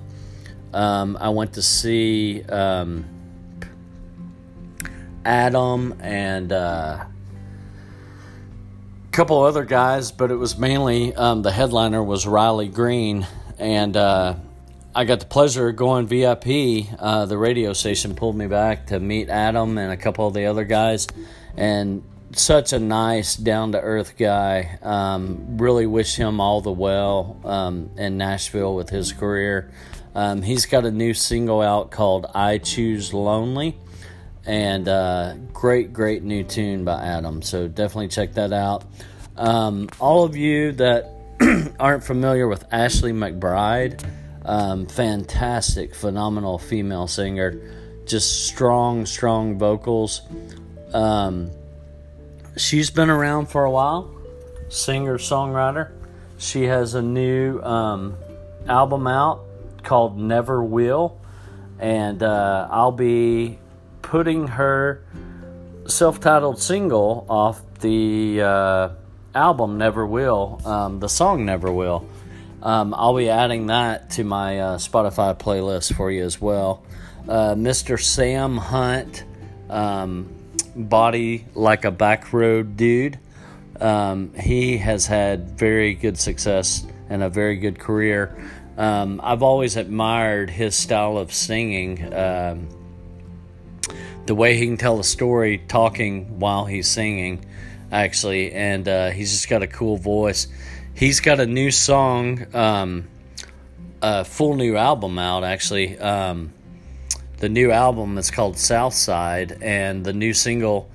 Um, 0.75 1.17
I 1.21 1.29
went 1.29 1.55
to 1.55 1.63
see 1.63 2.43
um, 2.45 3.05
Adam 5.25 5.95
and 6.01 6.53
uh, 6.53 7.05
a 9.05 9.13
couple 9.13 9.43
other 9.43 9.65
guys, 9.65 10.11
but 10.11 10.31
it 10.31 10.37
was 10.37 10.59
mainly 10.59 11.15
um, 11.15 11.43
the 11.43 11.53
headliner 11.53 12.03
was 12.03 12.27
Riley 12.27 12.69
Green, 12.69 13.27
and 13.59 13.97
uh, 13.97 14.35
I 14.95 15.05
got 15.05 15.21
the 15.21 15.27
pleasure 15.27 15.69
of 15.69 15.77
going 15.77 16.07
VIP. 16.07 16.87
Uh, 16.99 17.25
the 17.27 17.39
radio 17.39 17.73
station 17.73 18.15
pulled 18.15 18.37
me 18.37 18.47
back 18.47 18.89
to 18.89 19.01
meet 19.01 19.31
Adam 19.31 19.79
and 19.79 19.91
a 19.91 19.97
couple 19.97 20.27
of 20.27 20.35
the 20.35 20.47
other 20.47 20.65
guys, 20.65 21.07
and 21.57 22.03
such 22.33 22.73
a 22.75 22.79
nice, 22.79 23.35
down 23.35 23.73
to 23.73 23.81
earth 23.81 24.19
guy. 24.19 24.79
Um, 24.83 25.57
really 25.57 25.87
wish 25.87 26.17
him 26.17 26.41
all 26.41 26.61
the 26.61 26.73
well 26.73 27.41
um, 27.45 27.91
in 27.97 28.19
Nashville 28.19 28.75
with 28.75 28.91
his 28.91 29.13
career. 29.13 29.71
Um, 30.15 30.43
he's 30.43 30.67
got 30.67 30.85
a 30.85 30.91
new 30.91 31.15
single 31.15 31.63
out 31.63 31.91
called 31.91 32.27
I 32.35 32.59
Choose 32.59 33.15
Lonely 33.15 33.79
and 34.45 34.89
uh, 34.89 35.35
great, 35.53 35.93
great 35.93 36.23
new 36.23 36.45
tune 36.45 36.85
by 36.85 37.03
Adam. 37.03 37.43
So 37.43 37.69
definitely 37.69 38.09
check 38.09 38.35
that 38.35 38.53
out. 38.53 38.85
Um, 39.37 39.89
all 40.01 40.25
of 40.25 40.37
you 40.37 40.73
that 40.73 41.11
aren't 41.81 42.05
familiar 42.05 42.47
with 42.47 42.65
Ashley 42.71 43.13
McBryde, 43.13 44.05
um, 44.45 44.87
fantastic, 44.87 45.95
phenomenal 45.95 46.59
female 46.59 47.07
singer, 47.07 47.61
just 48.07 48.47
strong, 48.47 49.07
strong 49.07 49.59
vocals. 49.59 50.23
Um, 50.93 51.51
she's 52.57 52.91
been 52.91 53.11
around 53.11 53.47
for 53.47 53.65
a 53.65 53.71
while, 53.71 54.15
singer, 54.69 55.19
songwriter. 55.19 55.93
She 56.39 56.65
has 56.65 56.95
a 56.95 57.03
new 57.03 57.61
um, 57.61 58.17
album 58.69 59.07
out 59.07 59.45
called 59.83 60.19
Never 60.19 60.63
Will, 60.63 61.21
and 61.79 62.23
uh, 62.23 62.69
I'll 62.71 62.93
be 62.93 63.59
putting 64.03 64.49
her 64.49 65.05
self 65.87 66.21
titled 66.21 66.61
single 66.61 67.27
off 67.29 67.63
the 67.81 68.43
uh, 68.43 68.89
album 69.35 69.79
Never 69.79 70.07
Will, 70.07 70.61
um, 70.65 71.01
the 71.01 71.09
song 71.09 71.45
Never 71.45 71.73
Will. 71.73 72.07
Um, 72.63 72.95
I'll 72.97 73.17
be 73.17 73.29
adding 73.29 73.67
that 73.67 74.11
to 74.11 74.25
my 74.25 74.61
uh, 74.61 74.79
Spotify 74.79 75.37
playlist 75.37 75.97
for 75.97 76.11
you 76.11 76.25
as 76.25 76.41
well. 76.41 76.85
Uh, 77.29 77.55
Mr. 77.55 78.01
Sam 78.01 78.57
Hunt, 78.57 79.25
um, 79.69 80.33
body 80.77 81.45
like 81.55 81.85
a 81.85 81.91
back 81.91 82.33
road 82.33 82.77
dude. 82.77 83.19
Um, 83.81 84.33
he 84.35 84.79
has 84.79 85.07
had 85.07 85.59
very 85.59 85.95
good 85.95 86.17
success 86.17 86.87
and 87.09 87.23
a 87.23 87.29
very 87.29 87.57
good 87.57 87.81
career. 87.81 88.37
Um, 88.79 89.21
I've 89.23 89.43
always 89.43 89.77
admired 89.77 90.49
his 90.49 90.77
style 90.77 91.19
of 91.19 91.33
singing. 91.33 92.15
Um, 92.15 92.69
the 94.27 94.37
way 94.37 94.57
he 94.57 94.67
can 94.67 94.77
tell 94.77 95.01
a 95.01 95.05
story 95.05 95.59
talking 95.59 96.39
while 96.39 96.65
he's 96.65 96.89
singing, 96.89 97.45
actually, 97.91 98.53
and 98.53 98.87
uh, 98.87 99.11
he's 99.11 99.33
just 99.33 99.49
got 99.49 99.63
a 99.63 99.67
cool 99.67 99.97
voice. 99.97 100.47
He's 100.95 101.21
got 101.21 101.41
a 101.41 101.47
new 101.47 101.71
song, 101.71 102.55
um, 102.55 103.09
a 104.03 104.25
full 104.25 104.55
new 104.55 104.77
album 104.77 105.19
out, 105.19 105.43
actually. 105.43 105.99
Um, 105.99 106.53
the 107.39 107.49
new 107.49 107.71
album 107.71 108.19
is 108.19 108.31
called 108.31 108.59
Southside, 108.59 109.59
and 109.63 110.05
the 110.05 110.13
new 110.13 110.35
single 110.35 110.91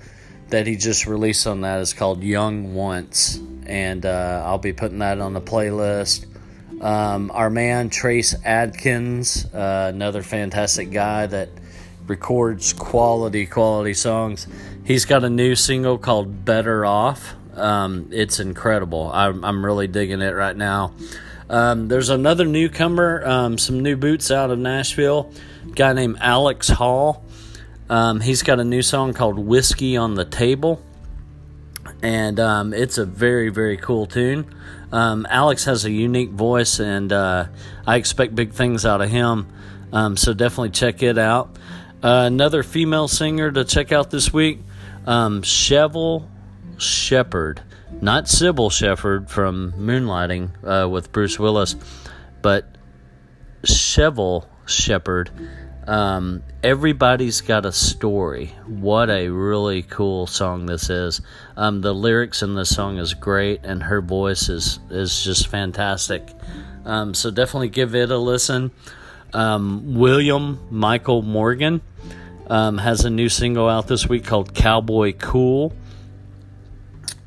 that 0.49 0.67
he 0.67 0.77
just 0.77 1.07
released 1.07 1.45
on 1.47 1.61
that 1.61 1.81
is 1.81 1.93
called 1.93 2.23
Young 2.23 2.73
Once, 2.73 3.39
and 3.65 4.05
uh, 4.05 4.43
I'll 4.45 4.59
be 4.59 4.71
putting 4.71 4.99
that 4.99 5.19
on 5.19 5.33
the 5.33 5.41
playlist. 5.41 6.25
Um, 6.81 7.31
our 7.33 7.49
man 7.49 7.89
Trace 7.89 8.35
Adkins, 8.45 9.45
uh, 9.53 9.91
another 9.93 10.21
fantastic 10.21 10.91
guy 10.91 11.25
that 11.25 11.49
records 12.05 12.71
quality, 12.71 13.45
quality 13.47 13.93
songs. 13.93 14.47
He's 14.85 15.05
got 15.05 15.23
a 15.23 15.29
new 15.29 15.55
single 15.55 15.97
called 15.97 16.45
Better 16.45 16.85
Off. 16.85 17.35
Um, 17.57 18.09
it's 18.11 18.39
incredible. 18.39 19.11
I'm, 19.11 19.43
I'm, 19.43 19.65
really 19.65 19.87
digging 19.87 20.21
it 20.21 20.35
right 20.35 20.55
now. 20.55 20.93
Um, 21.49 21.87
there's 21.87 22.09
another 22.09 22.45
newcomer, 22.45 23.25
um, 23.25 23.57
some 23.57 23.81
new 23.81 23.95
boots 23.95 24.31
out 24.31 24.51
of 24.51 24.59
Nashville, 24.59 25.31
guy 25.75 25.93
named 25.93 26.17
Alex 26.19 26.67
Hall. 26.67 27.23
Um, 27.89 28.19
he's 28.19 28.43
got 28.43 28.59
a 28.59 28.63
new 28.63 28.81
song 28.81 29.13
called 29.13 29.39
Whiskey 29.39 29.95
on 29.97 30.15
the 30.15 30.25
Table, 30.25 30.81
and 32.01 32.39
um, 32.39 32.73
it's 32.73 32.97
a 32.97 33.05
very, 33.05 33.49
very 33.49 33.77
cool 33.77 34.05
tune. 34.05 34.53
Um, 34.91 35.25
Alex 35.29 35.65
has 35.65 35.85
a 35.85 35.91
unique 35.91 36.31
voice, 36.31 36.79
and 36.79 37.11
uh, 37.11 37.47
I 37.85 37.95
expect 37.95 38.35
big 38.35 38.51
things 38.51 38.85
out 38.85 39.01
of 39.01 39.09
him, 39.09 39.47
um, 39.93 40.17
so 40.17 40.33
definitely 40.33 40.71
check 40.71 41.01
it 41.01 41.17
out. 41.17 41.57
Uh, 42.03 42.25
another 42.27 42.61
female 42.61 43.07
singer 43.07 43.51
to 43.51 43.63
check 43.63 43.91
out 43.91 44.11
this 44.11 44.31
week, 44.31 44.59
um, 45.05 45.43
Shepard, 46.77 47.61
not 48.01 48.25
Cybill 48.25 48.71
Shepherd 48.71 49.29
from 49.29 49.73
Moonlighting 49.73 50.49
uh, 50.63 50.87
with 50.89 51.11
Bruce 51.11 51.39
Willis, 51.39 51.75
but 52.41 52.65
Chevel 53.63 54.45
Shepard. 54.65 55.31
Um, 55.87 56.43
Everybody's 56.63 57.39
got 57.41 57.65
a 57.65 57.71
story. 57.71 58.47
What 58.65 59.09
a 59.09 59.29
really 59.29 59.83
cool 59.83 60.27
song 60.27 60.65
this 60.65 60.89
is. 60.89 61.21
Um, 61.55 61.79
the 61.79 61.93
lyrics 61.93 62.41
in 62.43 62.55
this 62.55 62.75
song 62.75 62.97
is 62.97 63.13
great, 63.13 63.61
and 63.63 63.81
her 63.83 64.01
voice 64.01 64.49
is 64.49 64.79
is 64.89 65.23
just 65.23 65.47
fantastic. 65.47 66.27
Um, 66.83 67.13
so 67.13 67.31
definitely 67.31 67.69
give 67.69 67.95
it 67.95 68.11
a 68.11 68.17
listen. 68.17 68.71
Um, 69.33 69.95
William 69.95 70.59
Michael 70.69 71.21
Morgan 71.21 71.81
um, 72.47 72.77
has 72.79 73.05
a 73.05 73.09
new 73.09 73.29
single 73.29 73.69
out 73.69 73.87
this 73.87 74.09
week 74.09 74.25
called 74.25 74.53
"Cowboy 74.53 75.13
Cool." 75.13 75.71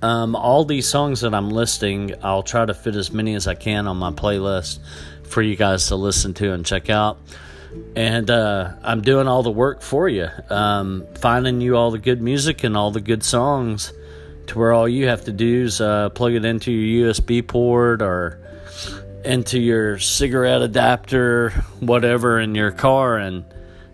Um, 0.02 0.34
all 0.34 0.64
these 0.64 0.88
songs 0.88 1.20
that 1.20 1.34
I'm 1.34 1.50
listing, 1.50 2.14
I'll 2.22 2.42
try 2.42 2.64
to 2.64 2.72
fit 2.72 2.96
as 2.96 3.12
many 3.12 3.34
as 3.34 3.46
I 3.46 3.54
can 3.54 3.86
on 3.86 3.98
my 3.98 4.10
playlist 4.10 4.78
for 5.24 5.42
you 5.42 5.56
guys 5.56 5.88
to 5.88 5.96
listen 5.96 6.34
to 6.34 6.52
and 6.52 6.64
check 6.64 6.88
out. 6.88 7.18
And 7.94 8.30
uh, 8.30 8.72
I'm 8.82 9.02
doing 9.02 9.28
all 9.28 9.42
the 9.42 9.50
work 9.50 9.82
for 9.82 10.08
you, 10.08 10.28
um, 10.48 11.06
finding 11.18 11.60
you 11.60 11.76
all 11.76 11.90
the 11.90 11.98
good 11.98 12.20
music 12.20 12.64
and 12.64 12.76
all 12.76 12.90
the 12.90 13.00
good 13.00 13.22
songs, 13.22 13.92
to 14.48 14.58
where 14.58 14.72
all 14.72 14.88
you 14.88 15.06
have 15.06 15.24
to 15.26 15.32
do 15.32 15.64
is 15.64 15.80
uh, 15.80 16.08
plug 16.10 16.32
it 16.32 16.44
into 16.44 16.72
your 16.72 17.12
USB 17.12 17.46
port 17.46 18.02
or 18.02 18.40
into 19.24 19.60
your 19.60 19.98
cigarette 19.98 20.62
adapter, 20.62 21.50
whatever, 21.78 22.40
in 22.40 22.54
your 22.54 22.72
car, 22.72 23.18
and 23.18 23.44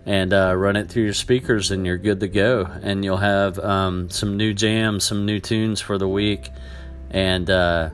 and 0.06 0.32
uh, 0.32 0.54
run 0.56 0.76
it 0.76 0.88
through 0.88 1.02
your 1.02 1.12
speakers, 1.12 1.72
and 1.72 1.84
you're 1.84 1.98
good 1.98 2.20
to 2.20 2.28
go. 2.28 2.66
And 2.82 3.04
you'll 3.04 3.16
have 3.16 3.58
um, 3.58 4.08
some 4.08 4.36
new 4.36 4.54
jams, 4.54 5.04
some 5.04 5.26
new 5.26 5.40
tunes 5.40 5.80
for 5.80 5.98
the 5.98 6.08
week, 6.08 6.50
and 7.10 7.50
uh, 7.50 7.90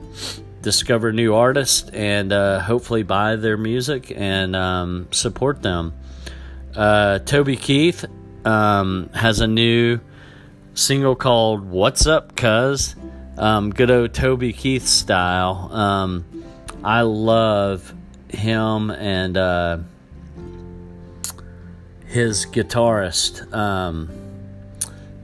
discover 0.61 1.11
new 1.11 1.35
artists 1.35 1.89
and 1.89 2.31
uh, 2.31 2.59
hopefully 2.59 3.03
buy 3.03 3.35
their 3.35 3.57
music 3.57 4.11
and 4.15 4.55
um, 4.55 5.07
support 5.11 5.61
them. 5.61 5.93
Uh, 6.75 7.19
Toby 7.19 7.55
Keith 7.55 8.05
um, 8.45 9.09
has 9.13 9.41
a 9.41 9.47
new 9.47 9.99
single 10.73 11.15
called 11.15 11.69
"What's 11.69 12.07
Up, 12.07 12.35
Cuz." 12.35 12.95
Um, 13.37 13.71
good 13.71 13.89
old 13.89 14.13
Toby 14.13 14.53
Keith 14.53 14.85
style. 14.85 15.69
Um, 15.73 16.25
I 16.83 17.01
love 17.01 17.93
him 18.29 18.89
and 18.91 19.37
uh, 19.37 19.77
his 22.13 22.45
guitarist. 22.45 23.51
Um, 23.51 24.09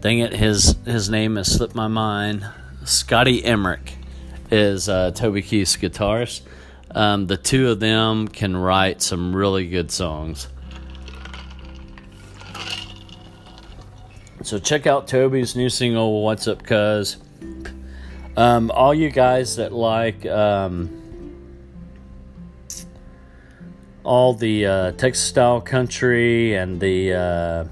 dang 0.01 0.19
it, 0.19 0.33
his 0.33 0.75
his 0.85 1.09
name 1.09 1.35
has 1.35 1.51
slipped 1.51 1.75
my 1.75 1.87
mind. 1.87 2.45
Scotty 2.83 3.45
Emerick 3.45 3.93
is 4.49 4.89
uh, 4.89 5.11
Toby 5.11 5.43
Keith's 5.43 5.77
guitarist. 5.77 6.41
Um, 6.91 7.27
the 7.27 7.37
two 7.37 7.69
of 7.69 7.79
them 7.79 8.27
can 8.27 8.57
write 8.57 9.03
some 9.03 9.35
really 9.35 9.67
good 9.67 9.91
songs. 9.91 10.47
So 14.41 14.57
check 14.57 14.87
out 14.87 15.07
Toby's 15.07 15.55
new 15.55 15.69
single, 15.69 16.23
"What's 16.23 16.47
Up, 16.47 16.63
Cuz." 16.63 17.17
Um, 18.35 18.71
all 18.71 18.95
you 18.95 19.11
guys 19.11 19.57
that 19.57 19.73
like 19.73 20.25
um, 20.25 20.98
all 24.03 24.33
the 24.33 24.65
uh, 24.65 24.91
Texas 24.93 25.25
style 25.25 25.61
country 25.61 26.55
and 26.55 26.79
the 26.79 27.13
uh, 27.13 27.65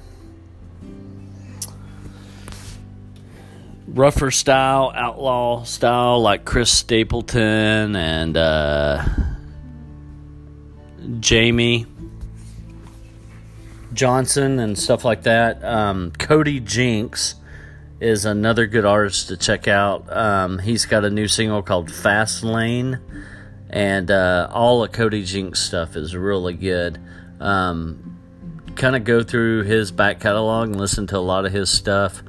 rougher 3.88 4.32
style, 4.32 4.92
outlaw 4.96 5.64
style, 5.64 6.22
like 6.22 6.46
Chris 6.46 6.72
Stapleton 6.72 7.96
and 7.96 8.38
uh, 8.38 9.04
Jamey 11.00 11.86
Johnson 13.94 14.60
and 14.60 14.78
stuff 14.78 15.04
like 15.04 15.24
that. 15.24 15.64
Um, 15.64 16.12
Cody 16.18 16.60
Jinks 16.60 17.36
is 18.00 18.26
another 18.26 18.68
good 18.68 18.86
artist 18.86 19.30
to 19.30 19.38
check 19.38 19.68
out. 19.68 20.06
Um, 20.16 20.60
he's 20.60 20.86
got 20.86 21.04
a 21.04 21.10
new 21.10 21.28
single 21.28 21.64
called 21.64 21.92
Fast 21.92 22.44
Lane, 22.44 23.00
and 23.70 24.10
uh, 24.12 24.50
all 24.52 24.84
of 24.84 24.92
Cody 24.92 25.24
Jinks 25.24 25.60
stuff 25.60 25.96
is 25.96 26.16
really 26.16 26.54
good. 26.54 27.00
Um, 27.40 28.18
kind 28.76 28.96
of 28.96 29.04
go 29.04 29.24
through 29.24 29.64
his 29.64 29.92
back 29.92 30.20
catalog 30.20 30.70
and 30.70 30.80
listen 30.80 31.08
to 31.08 31.18
a 31.18 31.20
lot 31.20 31.46
of 31.46 31.52
his 31.52 31.70
stuff. 31.70 32.24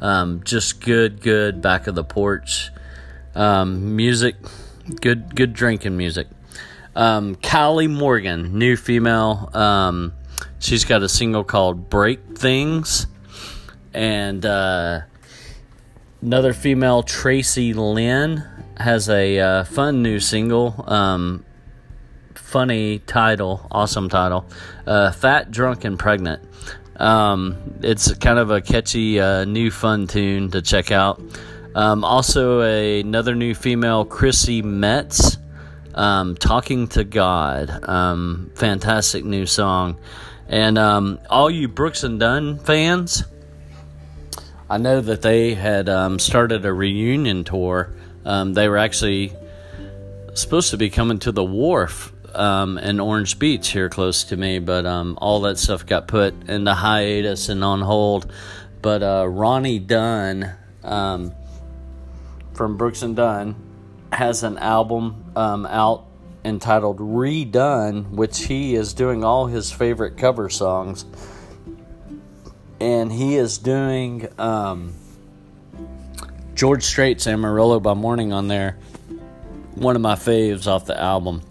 Um, 0.00 0.42
just 0.44 0.80
good, 0.80 1.20
good 1.20 1.62
back 1.62 1.86
of 1.86 1.94
the 1.94 2.04
porch 2.04 2.70
um, 3.34 3.96
music, 3.96 4.36
good, 5.00 5.34
good 5.34 5.52
drinking 5.52 5.96
music. 5.96 6.28
Um, 6.96 7.36
Kylie 7.36 7.90
Morgan, 7.90 8.58
new 8.58 8.76
female. 8.76 9.50
Um, 9.52 10.12
she's 10.60 10.84
got 10.84 11.02
a 11.02 11.08
single 11.08 11.44
called 11.44 11.90
"Break 11.90 12.38
Things," 12.38 13.06
and 13.92 14.44
uh, 14.46 15.00
another 16.22 16.52
female, 16.52 17.02
Tracy 17.02 17.74
Lynn, 17.74 18.44
has 18.76 19.08
a 19.08 19.38
uh, 19.38 19.64
fun 19.64 20.02
new 20.02 20.20
single. 20.20 20.84
Um, 20.86 21.44
funny 22.34 23.00
title, 23.00 23.66
awesome 23.70 24.08
title. 24.08 24.46
Uh, 24.86 25.10
Fat, 25.12 25.50
Drunk, 25.50 25.84
and 25.84 25.98
Pregnant. 25.98 26.42
Um, 26.96 27.78
it's 27.82 28.14
kind 28.14 28.38
of 28.38 28.50
a 28.50 28.60
catchy, 28.60 29.18
uh, 29.18 29.44
new, 29.44 29.70
fun 29.70 30.06
tune 30.06 30.50
to 30.52 30.62
check 30.62 30.92
out. 30.92 31.20
Um, 31.74 32.04
also, 32.04 32.62
a, 32.62 33.00
another 33.00 33.34
new 33.34 33.54
female, 33.54 34.04
Chrissy 34.04 34.62
Metz, 34.62 35.36
um, 35.94 36.36
Talking 36.36 36.86
to 36.88 37.02
God. 37.04 37.88
Um, 37.88 38.52
fantastic 38.54 39.24
new 39.24 39.46
song. 39.46 39.98
And 40.48 40.78
um, 40.78 41.18
all 41.30 41.50
you 41.50 41.68
Brooks 41.68 42.04
and 42.04 42.20
Dunn 42.20 42.58
fans, 42.58 43.24
I 44.70 44.78
know 44.78 45.00
that 45.00 45.22
they 45.22 45.54
had 45.54 45.88
started 46.20 46.64
a 46.64 46.72
reunion 46.72 47.44
tour. 47.44 47.92
They 48.24 48.68
were 48.68 48.78
actually 48.78 49.32
supposed 50.34 50.70
to 50.70 50.76
be 50.76 50.90
coming 50.90 51.18
to 51.20 51.32
the 51.32 51.44
wharf 51.44 52.12
um, 52.34 52.78
in 52.78 53.00
Orange 53.00 53.38
Beach 53.38 53.68
here 53.68 53.88
close 53.88 54.24
to 54.24 54.36
me, 54.36 54.58
but 54.58 54.86
um, 54.86 55.18
all 55.20 55.42
that 55.42 55.58
stuff 55.58 55.86
got 55.86 56.08
put 56.08 56.34
into 56.48 56.74
hiatus 56.74 57.48
and 57.48 57.62
on 57.62 57.80
hold. 57.80 58.30
But 58.82 59.02
uh, 59.02 59.26
Ronnie 59.28 59.78
Dunn 59.78 60.52
um, 60.82 61.32
from 62.54 62.76
Brooks 62.76 63.02
and 63.02 63.16
Dunn 63.16 63.56
has 64.12 64.42
an 64.42 64.58
album 64.58 65.32
um, 65.36 65.66
out 65.66 66.06
entitled 66.44 66.98
Redone, 66.98 68.10
which 68.10 68.44
he 68.44 68.74
is 68.74 68.92
doing 68.92 69.24
all 69.24 69.46
his 69.46 69.72
favorite 69.72 70.18
cover 70.18 70.50
songs. 70.50 71.04
And 72.80 73.10
he 73.10 73.36
is 73.36 73.56
doing 73.58 74.28
um, 74.38 74.94
George 76.54 76.84
Strait's 76.84 77.26
Amarillo 77.26 77.80
by 77.80 77.94
Morning 77.94 78.32
on 78.32 78.46
there. 78.46 78.78
One 79.74 79.96
of 79.96 80.02
my 80.02 80.14
faves 80.14 80.68
off 80.68 80.86
the 80.86 80.98
album. 80.98 81.42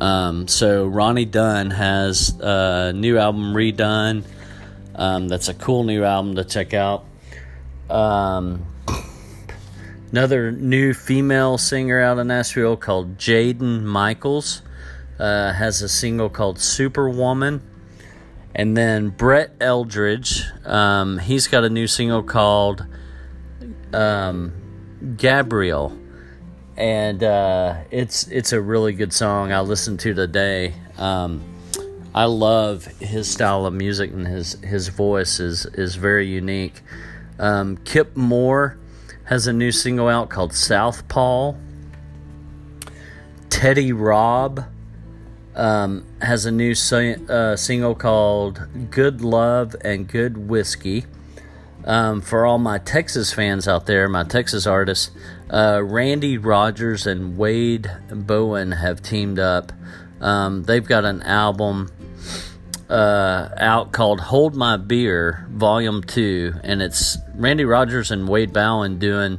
Um, 0.00 0.48
so 0.48 0.86
Ronnie 0.86 1.26
Dunn 1.26 1.70
has 1.70 2.30
a 2.40 2.94
new 2.94 3.18
album 3.18 3.52
redone. 3.52 4.24
Um, 4.94 5.28
that's 5.28 5.48
a 5.48 5.54
cool 5.54 5.84
new 5.84 6.02
album 6.02 6.36
to 6.36 6.44
check 6.44 6.72
out. 6.72 7.04
Um, 7.90 8.64
another 10.10 10.50
new 10.50 10.94
female 10.94 11.58
singer 11.58 12.00
out 12.00 12.18
of 12.18 12.26
Nashville 12.26 12.78
called 12.78 13.18
Jaden 13.18 13.82
Michaels 13.82 14.62
uh, 15.18 15.52
has 15.52 15.82
a 15.82 15.90
single 15.90 16.30
called 16.30 16.58
Superwoman. 16.58 17.60
And 18.54 18.74
then 18.74 19.10
Brett 19.10 19.58
Eldredge, 19.58 20.42
um, 20.66 21.18
he's 21.18 21.48
got 21.48 21.64
a 21.64 21.70
new 21.70 21.86
single 21.86 22.22
called 22.22 22.86
um, 23.94 24.52
Gabrielle, 25.16 25.96
and 26.76 27.22
uh, 27.22 27.82
it's 27.90 28.26
it's 28.28 28.52
a 28.52 28.60
really 28.60 28.92
good 28.92 29.12
song. 29.12 29.52
I 29.52 29.60
listened 29.60 30.00
to 30.00 30.14
today. 30.14 30.74
Um, 30.98 31.42
I 32.14 32.24
love 32.24 32.86
his 32.98 33.30
style 33.30 33.66
of 33.66 33.74
music 33.74 34.10
and 34.12 34.26
his 34.26 34.54
his 34.62 34.88
voice 34.88 35.38
is 35.38 35.66
is 35.66 35.94
very 35.94 36.26
unique. 36.26 36.82
Um, 37.38 37.76
Kip 37.78 38.16
Moore 38.16 38.78
has 39.24 39.46
a 39.46 39.52
new 39.52 39.70
single 39.70 40.08
out 40.08 40.28
called 40.28 40.52
Southpaw. 40.52 41.54
Teddy 43.48 43.92
Robb 43.92 44.64
um, 45.54 46.04
has 46.20 46.46
a 46.46 46.50
new 46.50 46.72
uh, 46.72 47.56
single 47.56 47.94
called 47.94 48.90
Good 48.90 49.20
Love 49.20 49.76
and 49.82 50.08
Good 50.08 50.48
Whiskey. 50.48 51.04
Um, 51.84 52.20
for 52.20 52.44
all 52.44 52.58
my 52.58 52.78
Texas 52.78 53.32
fans 53.32 53.66
out 53.66 53.86
there, 53.86 54.08
my 54.08 54.24
Texas 54.24 54.66
artists, 54.66 55.10
uh, 55.50 55.80
Randy 55.82 56.36
Rogers 56.38 57.06
and 57.06 57.36
Wade 57.36 57.90
Bowen 58.10 58.72
have 58.72 59.02
teamed 59.02 59.38
up. 59.38 59.72
Um, 60.20 60.64
they've 60.64 60.84
got 60.84 61.04
an 61.04 61.22
album 61.22 61.90
uh, 62.90 63.48
out 63.56 63.92
called 63.92 64.20
Hold 64.20 64.54
My 64.54 64.76
Beer, 64.76 65.46
Volume 65.50 66.02
2, 66.02 66.54
and 66.62 66.82
it's 66.82 67.16
Randy 67.34 67.64
Rogers 67.64 68.10
and 68.10 68.28
Wade 68.28 68.52
Bowen 68.52 68.98
doing 68.98 69.38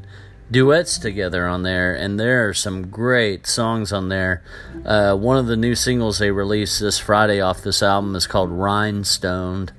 duets 0.50 0.98
together 0.98 1.48
on 1.48 1.64
there, 1.64 1.94
and 1.94 2.20
there 2.20 2.48
are 2.48 2.54
some 2.54 2.88
great 2.90 3.46
songs 3.46 3.94
on 3.94 4.10
there. 4.10 4.44
Uh, 4.86 5.16
one 5.16 5.38
of 5.38 5.48
the 5.48 5.56
new 5.56 5.76
singles 5.76 6.18
they 6.18 6.32
released 6.32 6.80
this 6.80 6.98
Friday 6.98 7.40
off 7.40 7.62
this 7.62 7.84
album 7.84 8.16
is 8.16 8.28
called 8.28 8.50
Rhinestoned. 8.50 9.70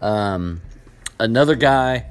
Um, 0.00 0.62
another 1.18 1.54
guy 1.54 2.06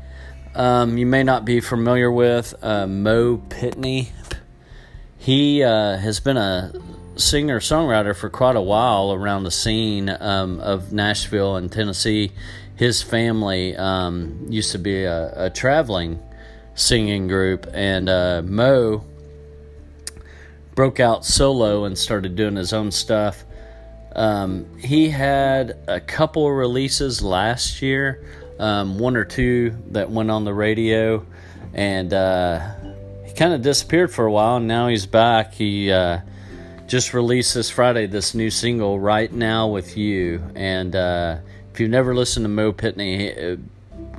um, 0.56 0.98
you 1.00 1.08
may 1.08 1.24
not 1.24 1.46
be 1.46 1.62
familiar 1.62 2.12
with, 2.12 2.54
uh, 2.62 2.86
Mo 2.86 3.38
Pitney. 3.38 4.10
He 5.18 5.64
uh, 5.64 5.98
has 5.98 6.20
been 6.20 6.38
a 6.38 6.72
singer 7.16 7.60
songwriter 7.60 8.16
for 8.16 8.30
quite 8.30 8.56
a 8.56 8.62
while 8.62 9.14
around 9.14 9.44
the 9.44 9.52
scene 9.52 10.10
um, 10.10 10.60
of 10.60 10.94
Nashville 10.94 11.56
and 11.56 11.72
Tennessee. 11.72 12.34
His 12.76 13.02
family 13.02 13.76
um, 13.76 14.46
used 14.50 14.72
to 14.74 14.78
be 14.78 15.04
a, 15.06 15.46
a, 15.46 15.50
traveling 15.50 16.20
singing 16.76 17.28
group, 17.28 17.68
and 17.74 18.10
uh, 18.10 18.44
Mo 18.44 19.04
broke 20.76 21.00
out 21.00 21.26
solo 21.26 21.86
and 21.86 21.98
started 21.98 22.36
doing 22.36 22.56
his 22.56 22.74
own 22.74 22.92
stuff. 22.92 23.44
Um, 24.16 24.78
he 24.78 25.10
had 25.10 25.78
a 25.88 26.00
couple 26.00 26.52
releases 26.52 27.24
last 27.24 27.82
year, 27.82 28.24
um, 28.60 29.00
one 29.00 29.16
or 29.16 29.26
two 29.26 29.76
that 29.92 30.10
went 30.10 30.32
on 30.32 30.46
the 30.46 30.54
radio, 30.54 31.26
and 31.74 32.14
uh, 32.14 32.74
he 33.26 33.34
kind 33.34 33.54
of 33.54 33.62
disappeared 33.62 34.12
for 34.12 34.26
a 34.26 34.32
while, 34.32 34.58
and 34.58 34.68
now 34.68 34.88
he's 34.88 35.06
back. 35.06 35.54
He 35.54 35.92
uh, 35.92 36.20
just 36.88 37.14
released 37.14 37.54
this 37.54 37.70
Friday 37.70 38.06
this 38.06 38.36
new 38.36 38.50
single, 38.50 39.00
Right 39.00 39.32
Now 39.32 39.68
with 39.68 39.98
You. 39.98 40.44
And 40.56 40.96
uh, 40.96 41.38
if 41.72 41.80
you've 41.80 41.90
never 41.90 42.14
listened 42.14 42.44
to 42.44 42.50
Mo 42.50 42.72
Pitney, 42.72 43.54
uh, 43.54 43.58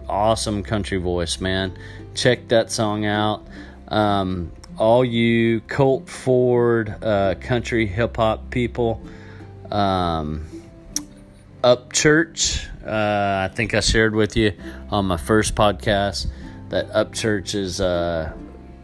awesome 0.09 0.63
country 0.63 0.99
voice, 0.99 1.41
man. 1.41 1.77
Check 2.15 2.49
that 2.49 2.71
song 2.73 3.05
out. 3.07 3.47
Um, 3.89 4.51
all 4.77 5.05
you 5.05 5.61
Colt 5.61 6.09
Ford 6.09 6.95
uh, 7.03 7.37
country 7.41 7.87
hip 7.87 8.17
hop 8.17 8.51
people, 8.51 9.01
um, 9.71 10.47
Upchurch. 11.65 12.69
Uh, 12.87 13.49
I 13.51 13.55
think 13.55 13.73
I 13.73 13.81
shared 13.81 14.15
with 14.15 14.37
you 14.37 14.53
on 14.91 15.07
my 15.07 15.17
first 15.17 15.55
podcast 15.55 16.27
that 16.69 16.91
Upchurch 16.91 17.55
is 17.55 17.81
uh, 17.81 18.35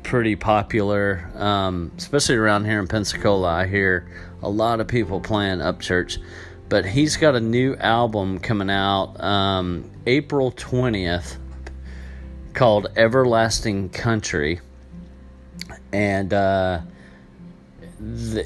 pretty 0.02 0.34
popular, 0.34 1.30
um, 1.34 1.92
especially 1.98 2.36
around 2.36 2.64
here 2.64 2.80
in 2.80 2.86
Pensacola. 2.86 3.48
I 3.48 3.66
hear 3.66 4.08
a 4.42 4.48
lot 4.48 4.80
of 4.80 4.88
people 4.88 5.20
playing 5.20 5.58
Upchurch, 5.58 6.22
but 6.70 6.86
he's 6.86 7.18
got 7.18 7.34
a 7.34 7.40
new 7.40 7.76
album 7.76 8.38
coming 8.38 8.70
out 8.70 9.22
um, 9.22 9.90
April 10.06 10.50
20th 10.50 11.36
called 12.54 12.86
Everlasting 12.96 13.90
Country. 13.90 14.58
And 15.92 16.32
uh, 16.32 16.80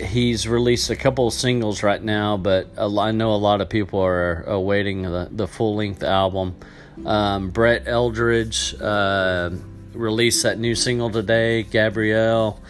he's 0.00 0.48
released 0.48 0.90
a 0.90 0.96
couple 0.96 1.30
singles 1.30 1.82
right 1.82 2.02
now, 2.02 2.36
but 2.36 2.68
I 2.78 3.12
know 3.12 3.34
a 3.34 3.36
lot 3.36 3.60
of 3.60 3.68
people 3.68 4.00
are 4.00 4.42
awaiting 4.42 5.02
the, 5.02 5.28
the 5.30 5.46
full 5.46 5.76
length 5.76 6.02
album. 6.02 6.56
Um, 7.04 7.50
Brett 7.50 7.86
Eldredge. 7.86 8.74
Uh, 8.80 9.50
released 9.94 10.42
that 10.42 10.58
new 10.58 10.74
single 10.74 11.10
today, 11.10 11.62
Gabrielle. 11.62 12.60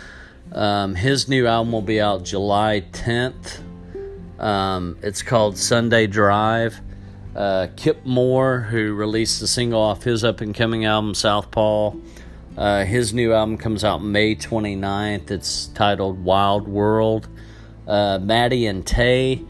Um, 0.52 0.94
his 0.94 1.28
new 1.28 1.46
album 1.46 1.72
will 1.72 1.82
be 1.82 2.00
out 2.00 2.24
July 2.24 2.84
10th. 2.92 3.60
Um, 4.38 4.98
it's 5.02 5.22
called 5.22 5.56
Sunday 5.58 6.06
Drive. 6.06 6.80
Uh, 7.34 7.68
Kip 7.76 8.04
Moore, 8.04 8.60
who 8.60 8.94
released 8.94 9.40
the 9.40 9.48
single 9.48 9.80
off 9.80 10.04
his 10.04 10.22
up 10.22 10.40
and 10.40 10.54
coming 10.54 10.84
album, 10.84 11.14
Southpaw, 11.14 11.94
uh, 12.56 12.84
his 12.84 13.12
new 13.12 13.32
album 13.32 13.58
comes 13.58 13.84
out 13.84 14.02
May 14.02 14.36
29th. 14.36 15.30
It's 15.30 15.66
titled 15.68 16.22
Wild 16.22 16.68
World. 16.68 17.28
Uh, 17.86 18.18
Maddie 18.20 18.66
and 18.66 18.86
Tae, 18.86 19.42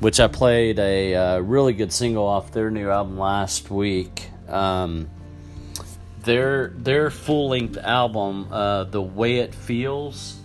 which 0.00 0.20
I 0.20 0.28
played 0.28 0.78
a 0.78 1.14
uh, 1.14 1.38
really 1.38 1.72
good 1.72 1.92
single 1.92 2.26
off 2.26 2.52
their 2.52 2.70
new 2.70 2.90
album 2.90 3.18
last 3.18 3.70
week. 3.70 4.28
Um, 4.48 5.08
their 6.20 6.68
their 6.76 7.10
full 7.10 7.48
length 7.48 7.76
album, 7.78 8.52
uh, 8.52 8.84
the 8.84 9.02
way 9.02 9.38
it 9.38 9.54
feels, 9.54 10.36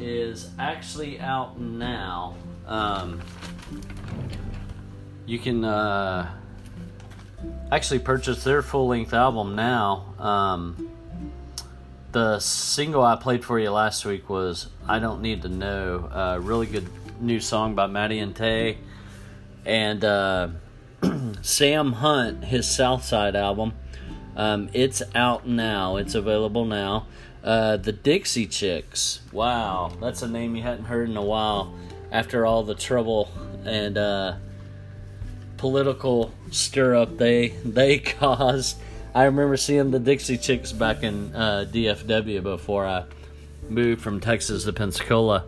is 0.00 0.50
actually 0.58 1.20
out 1.20 1.60
now. 1.60 2.34
Um, 2.66 3.20
you 5.26 5.38
can 5.38 5.64
uh, 5.64 6.28
actually 7.70 8.00
purchase 8.00 8.42
their 8.42 8.62
full 8.62 8.88
length 8.88 9.12
album 9.12 9.54
now. 9.54 10.14
Um, 10.18 10.91
the 12.12 12.38
single 12.38 13.02
I 13.02 13.16
played 13.16 13.44
for 13.44 13.58
you 13.58 13.70
last 13.70 14.04
week 14.04 14.28
was 14.28 14.68
"I 14.86 14.98
Don't 14.98 15.22
Need 15.22 15.42
to 15.42 15.48
Know." 15.48 16.08
Uh, 16.12 16.38
really 16.40 16.66
good 16.66 16.88
new 17.20 17.40
song 17.40 17.74
by 17.74 17.86
Maddie 17.86 18.18
and 18.18 18.34
Tae, 18.34 18.78
and 19.64 20.04
uh, 20.04 20.48
Sam 21.42 21.92
Hunt, 21.92 22.44
his 22.44 22.68
Southside 22.68 23.36
album 23.36 23.74
um, 24.36 24.70
it's 24.72 25.02
out 25.14 25.46
now. 25.46 25.96
It's 25.96 26.14
available 26.14 26.64
now. 26.64 27.06
Uh, 27.44 27.76
the 27.76 27.92
Dixie 27.92 28.46
Chicks. 28.46 29.20
Wow, 29.32 29.92
that's 30.00 30.22
a 30.22 30.28
name 30.28 30.56
you 30.56 30.62
hadn't 30.62 30.84
heard 30.84 31.08
in 31.08 31.16
a 31.16 31.24
while. 31.24 31.74
After 32.10 32.46
all 32.46 32.62
the 32.62 32.74
trouble 32.74 33.30
and 33.64 33.96
uh, 33.96 34.34
political 35.56 36.32
stir 36.50 36.94
up 36.94 37.16
they 37.18 37.48
they 37.64 37.98
caused, 37.98 38.78
I 39.14 39.24
remember 39.24 39.56
seeing 39.56 39.90
the 39.90 39.98
Dixie 39.98 40.38
Chicks 40.38 40.72
back 40.72 41.02
in 41.02 41.34
uh, 41.34 41.66
DFW 41.70 42.42
before 42.42 42.86
I 42.86 43.04
moved 43.68 44.00
from 44.00 44.20
Texas 44.20 44.64
to 44.64 44.72
Pensacola. 44.72 45.44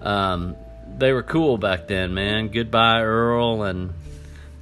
Um, 0.00 0.56
they 0.96 1.12
were 1.12 1.22
cool 1.22 1.58
back 1.58 1.88
then, 1.88 2.14
man. 2.14 2.48
Goodbye 2.48 3.02
Earl 3.02 3.64
and 3.64 3.92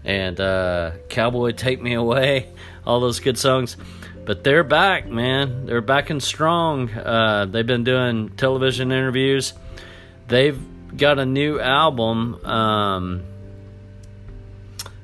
and 0.04 0.40
uh, 0.40 0.92
Cowboy 1.08 1.52
Take 1.52 1.80
Me 1.80 1.94
Away 1.94 2.48
all 2.86 3.00
those 3.00 3.20
good 3.20 3.38
songs. 3.38 3.76
But 4.24 4.44
they're 4.44 4.64
back, 4.64 5.06
man. 5.06 5.66
They're 5.66 5.80
back 5.80 6.10
and 6.10 6.22
strong. 6.22 6.90
Uh, 6.90 7.46
they've 7.46 7.66
been 7.66 7.84
doing 7.84 8.30
television 8.30 8.92
interviews. 8.92 9.54
They've 10.28 10.58
got 10.96 11.18
a 11.18 11.26
new 11.26 11.58
album. 11.58 12.44
Um, 12.44 13.22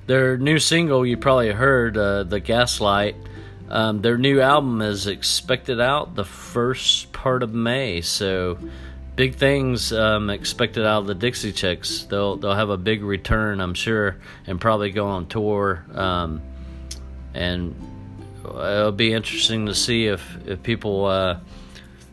their 0.07 0.37
new 0.37 0.59
single, 0.59 1.05
you 1.05 1.17
probably 1.17 1.51
heard, 1.51 1.97
uh, 1.97 2.25
The 2.25 2.41
Gaslight. 2.41 3.17
Um, 3.69 4.01
their 4.01 4.17
new 4.17 4.41
album 4.41 4.81
is 4.81 5.07
expected 5.07 5.81
out 5.81 6.15
the 6.15 6.25
first 6.25 7.13
part 7.13 7.43
of 7.43 7.53
May. 7.53 8.01
So, 8.01 8.59
big 9.17 9.35
things 9.35 9.93
um, 9.93 10.31
expected 10.31 10.87
out 10.87 11.01
of 11.01 11.07
the 11.07 11.15
Dixie 11.15 11.53
Chicks. 11.53 12.05
They'll 12.05 12.37
they'll 12.37 12.55
have 12.55 12.71
a 12.71 12.77
big 12.77 13.03
return, 13.03 13.61
I'm 13.61 13.75
sure, 13.75 14.19
and 14.47 14.61
probably 14.61 14.91
go 14.91 15.09
on 15.09 15.27
tour. 15.27 15.85
Um, 15.93 16.43
and 17.35 17.75
it'll 18.45 18.93
be 18.93 19.13
interesting 19.13 19.67
to 19.67 19.75
see 19.75 20.07
if 20.07 20.47
if 20.47 20.63
people 20.63 21.07
uh, 21.07 21.41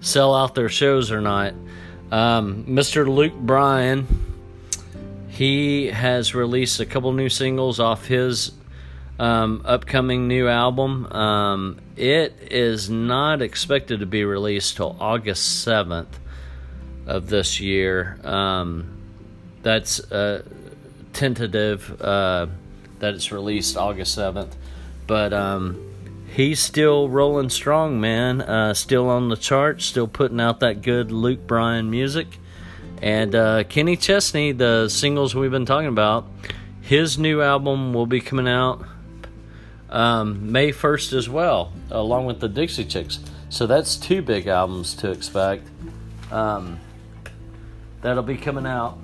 sell 0.02 0.34
out 0.34 0.56
their 0.56 0.70
shows 0.70 1.12
or 1.12 1.22
not. 1.22 1.54
Um, 2.12 2.66
Mr. 2.66 3.08
Luke 3.08 3.34
Bryan, 3.34 4.08
he 5.30 5.88
has 5.88 6.36
released 6.36 6.80
a 6.80 6.86
couple 6.86 7.12
new 7.14 7.30
singles 7.30 7.80
off 7.80 8.06
his 8.06 8.52
um, 9.20 9.62
upcoming 9.66 10.28
new 10.28 10.48
album. 10.48 11.06
Um, 11.12 11.80
it 11.96 12.36
is 12.52 12.90
not 12.90 13.42
expected 13.42 14.00
to 14.00 14.06
be 14.06 14.26
released 14.26 14.78
till 14.78 14.96
August 15.00 15.64
seventh 15.64 16.20
of 17.06 17.30
this 17.30 17.60
year. 17.60 18.20
Um, 18.24 18.98
that's 19.62 20.00
uh, 20.12 20.44
tentative. 21.14 22.02
Uh, 22.02 22.48
that 23.04 23.16
it's 23.16 23.34
released 23.34 23.76
August 23.76 24.18
7th. 24.18 24.54
But 25.08 25.34
um, 25.34 25.94
he's 26.34 26.62
still 26.62 27.10
rolling 27.10 27.50
strong, 27.50 28.00
man. 28.00 28.42
Uh, 28.42 28.74
still 28.74 29.10
on 29.10 29.28
the 29.28 29.36
charts, 29.36 29.84
still 29.84 30.08
putting 30.08 30.40
out 30.40 30.62
that 30.62 30.82
good 30.82 31.12
Luke 31.12 31.46
Bryan 31.46 31.92
music. 31.92 32.28
And 33.02 33.36
uh, 33.36 33.66
Kenny 33.66 33.98
Chesney, 33.98 34.54
the 34.54 34.88
singles 34.88 35.36
we've 35.36 35.52
been 35.52 35.66
talking 35.66 35.90
about, 35.90 36.26
his 36.80 37.18
new 37.18 37.42
album 37.42 37.94
will 37.94 38.06
be 38.06 38.22
coming 38.22 38.48
out 38.48 38.86
um, 39.94 40.52
May 40.52 40.72
1st 40.72 41.14
as 41.14 41.30
well, 41.30 41.72
along 41.92 42.26
with 42.26 42.40
the 42.40 42.50
Dixie 42.50 42.84
Chicks. 42.84 43.20
So 43.50 43.68
that's 43.68 43.96
two 43.96 44.24
big 44.24 44.48
albums 44.48 44.96
to 44.96 45.12
expect. 45.12 45.68
Um, 46.32 46.80
that'll 48.02 48.24
be 48.24 48.36
coming 48.36 48.66
out 48.66 48.98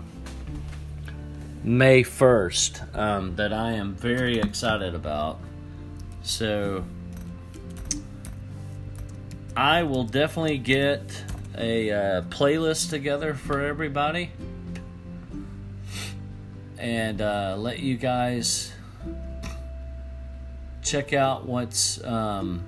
May 1.64 2.04
1st 2.04 2.98
um, 2.98 3.36
that 3.36 3.54
I 3.54 3.74
am 3.74 3.94
very 3.94 4.40
excited 4.40 4.96
about. 4.96 5.40
So 6.24 6.84
I 9.56 9.84
will 9.84 10.06
definitely 10.06 10.58
get 10.58 11.24
a 11.56 11.92
uh, 11.92 12.22
playlist 12.24 12.90
together 12.90 13.36
for 13.36 13.62
everybody 13.64 14.32
and 16.80 17.22
uh, 17.22 17.56
let 17.60 17.80
you 17.80 17.96
guys 17.96 18.74
check 20.90 21.14
out 21.14 21.46
what's 21.46 22.04
um, 22.04 22.64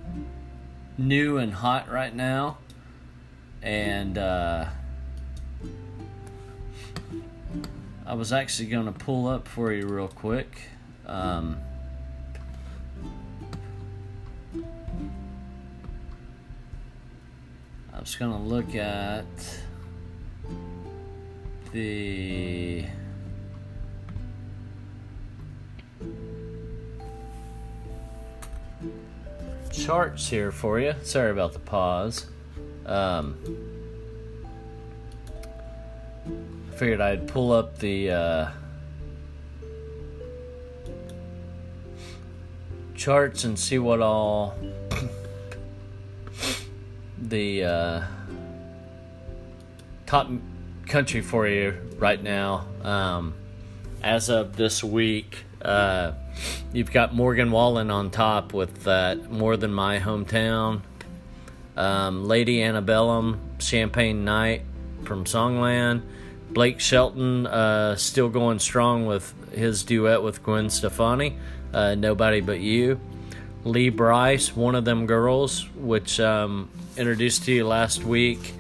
new 0.96 1.40
and 1.40 1.52
hot 1.52 1.90
right 1.90 2.16
now. 2.16 2.60
And 3.64 4.16
uh, 4.16 4.68
I 8.06 8.14
was 8.14 8.32
actually 8.32 8.70
going 8.70 8.86
to 8.86 8.92
pull 8.92 9.28
up 9.28 9.48
for 9.48 9.74
you 9.74 9.88
real 9.88 10.08
quick. 10.08 10.62
Um, 11.08 11.58
I 17.92 18.00
was 18.00 18.16
going 18.16 18.32
to 18.34 18.38
look 18.38 18.76
at 18.76 19.26
the. 21.72 22.86
Charts 29.72 30.28
here 30.28 30.52
for 30.52 30.80
you. 30.80 30.94
Sorry 31.04 31.32
about 31.32 31.54
the 31.54 31.60
pause. 31.60 32.26
Um, 32.86 33.38
figured 36.76 37.02
I'd 37.02 37.28
pull 37.28 37.52
up 37.52 37.78
the 37.80 38.12
uh, 38.12 38.50
charts 42.96 43.44
and 43.44 43.58
see 43.58 43.80
what 43.80 44.02
all 44.02 44.56
the 47.18 47.64
uh, 47.64 48.04
top 50.06 50.30
country 50.88 51.22
for 51.22 51.48
you 51.48 51.76
right 51.98 52.22
now. 52.22 52.66
Um, 52.84 53.34
as 54.04 54.30
of 54.30 54.56
this 54.58 54.84
week, 54.84 55.46
uh, 55.64 56.14
you've 56.74 56.92
got 56.92 57.14
Morgan 57.14 57.52
Wallen 57.52 57.92
on 57.92 58.10
top 58.10 58.54
with 58.54 58.84
that 58.84 59.32
More 59.32 59.58
Than 59.58 59.74
My 59.74 60.00
Hometown. 60.00 60.82
Um, 61.78 62.26
Lady 62.26 62.62
Antebellum, 62.62 63.40
Champagne 63.60 64.26
Night 64.26 64.64
from 65.04 65.26
Songland. 65.26 66.04
Blake 66.52 66.80
Shelton 66.80 67.48
uh, 67.48 67.96
still 67.96 68.30
going 68.30 68.60
strong 68.60 69.06
with 69.06 69.34
his 69.54 69.84
duet 69.84 70.22
with 70.22 70.44
Gwen 70.44 70.70
Stefani, 70.70 71.38
uh, 71.74 71.96
Nobody 71.96 72.42
But 72.42 72.60
You. 72.60 73.00
Lee 73.64 73.90
Brice, 73.90 74.56
one 74.56 74.76
of 74.76 74.86
them 74.86 75.06
girls, 75.06 75.68
which 75.76 76.20
um, 76.20 76.70
introduced 76.98 77.46
to 77.46 77.52
you 77.52 77.68
last 77.68 78.04
week. 78.04 78.54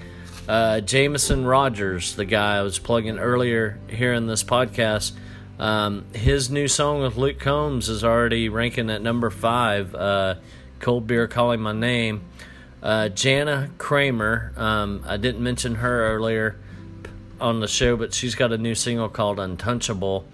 Uh, 0.47 0.79
Jameson 0.81 1.45
Rogers, 1.45 2.15
the 2.15 2.25
guy 2.25 2.57
I 2.57 2.61
was 2.61 2.77
plugging 2.77 3.17
earlier 3.17 3.79
here 3.89 4.13
in 4.13 4.27
this 4.27 4.43
podcast, 4.43 5.13
um, 5.61 6.05
his 6.13 6.49
new 6.49 6.67
song 6.67 7.01
with 7.01 7.17
Luke 7.17 7.39
Combs 7.39 7.87
is 7.87 8.03
already 8.03 8.49
ranking 8.49 8.89
at 8.89 9.03
number 9.03 9.29
five. 9.29 9.93
Uh, 9.93 10.35
Cold 10.79 11.05
Beer 11.05 11.27
Calling 11.27 11.61
My 11.61 11.71
Name. 11.71 12.23
Uh, 12.81 13.09
Jana 13.09 13.69
Kramer, 13.77 14.53
um, 14.57 15.03
I 15.07 15.17
didn't 15.17 15.43
mention 15.43 15.75
her 15.75 16.15
earlier 16.15 16.57
on 17.39 17.59
the 17.59 17.67
show, 17.67 17.95
but 17.95 18.11
she's 18.11 18.33
got 18.33 18.51
a 18.51 18.57
new 18.57 18.73
single 18.73 19.07
called 19.07 19.37
Untouchable, 19.37 20.25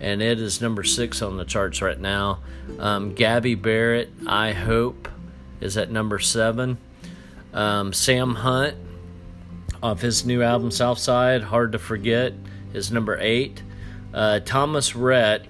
and 0.00 0.22
it 0.22 0.40
is 0.40 0.62
number 0.62 0.82
six 0.82 1.20
on 1.20 1.36
the 1.36 1.44
charts 1.44 1.82
right 1.82 2.00
now. 2.00 2.38
Um, 2.78 3.12
Gabby 3.12 3.54
Barrett, 3.56 4.10
I 4.26 4.52
Hope, 4.52 5.10
is 5.60 5.76
at 5.76 5.90
number 5.90 6.18
seven. 6.18 6.78
Um, 7.52 7.92
Sam 7.92 8.34
Hunt, 8.36 8.76
off 9.82 10.00
his 10.00 10.24
new 10.24 10.42
album 10.42 10.70
Southside, 10.70 11.42
Hard 11.42 11.72
to 11.72 11.78
Forget, 11.78 12.32
is 12.72 12.90
number 12.90 13.18
eight. 13.20 13.62
Uh, 14.12 14.40
Thomas 14.40 14.96
Rhett, 14.96 15.46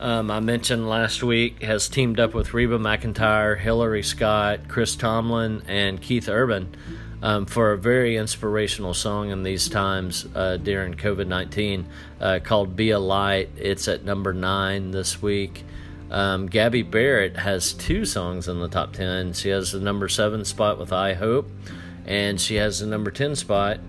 um, 0.00 0.30
I 0.30 0.40
mentioned 0.40 0.88
last 0.88 1.22
week, 1.22 1.62
has 1.62 1.88
teamed 1.88 2.18
up 2.18 2.34
with 2.34 2.54
Reba 2.54 2.78
McEntire, 2.78 3.58
Hillary 3.58 4.02
Scott, 4.02 4.68
Chris 4.68 4.96
Tomlin, 4.96 5.62
and 5.68 6.00
Keith 6.00 6.28
Urban 6.28 6.74
um, 7.22 7.46
for 7.46 7.72
a 7.72 7.78
very 7.78 8.16
inspirational 8.16 8.92
song 8.92 9.30
in 9.30 9.42
these 9.42 9.68
times 9.68 10.26
uh, 10.34 10.58
during 10.58 10.94
COVID 10.94 11.26
19 11.26 11.86
uh, 12.20 12.38
called 12.44 12.76
Be 12.76 12.90
a 12.90 12.98
Light. 12.98 13.48
It's 13.56 13.88
at 13.88 14.04
number 14.04 14.34
nine 14.34 14.90
this 14.90 15.22
week. 15.22 15.64
Um, 16.10 16.46
Gabby 16.46 16.82
Barrett 16.82 17.36
has 17.36 17.72
two 17.72 18.04
songs 18.04 18.46
in 18.46 18.60
the 18.60 18.68
top 18.68 18.92
10. 18.92 19.32
She 19.32 19.48
has 19.48 19.72
the 19.72 19.80
number 19.80 20.08
seven 20.08 20.44
spot 20.44 20.78
with 20.78 20.92
I 20.92 21.14
Hope, 21.14 21.50
and 22.06 22.40
she 22.40 22.56
has 22.56 22.80
the 22.80 22.86
number 22.86 23.10
10 23.10 23.36
spot. 23.36 23.80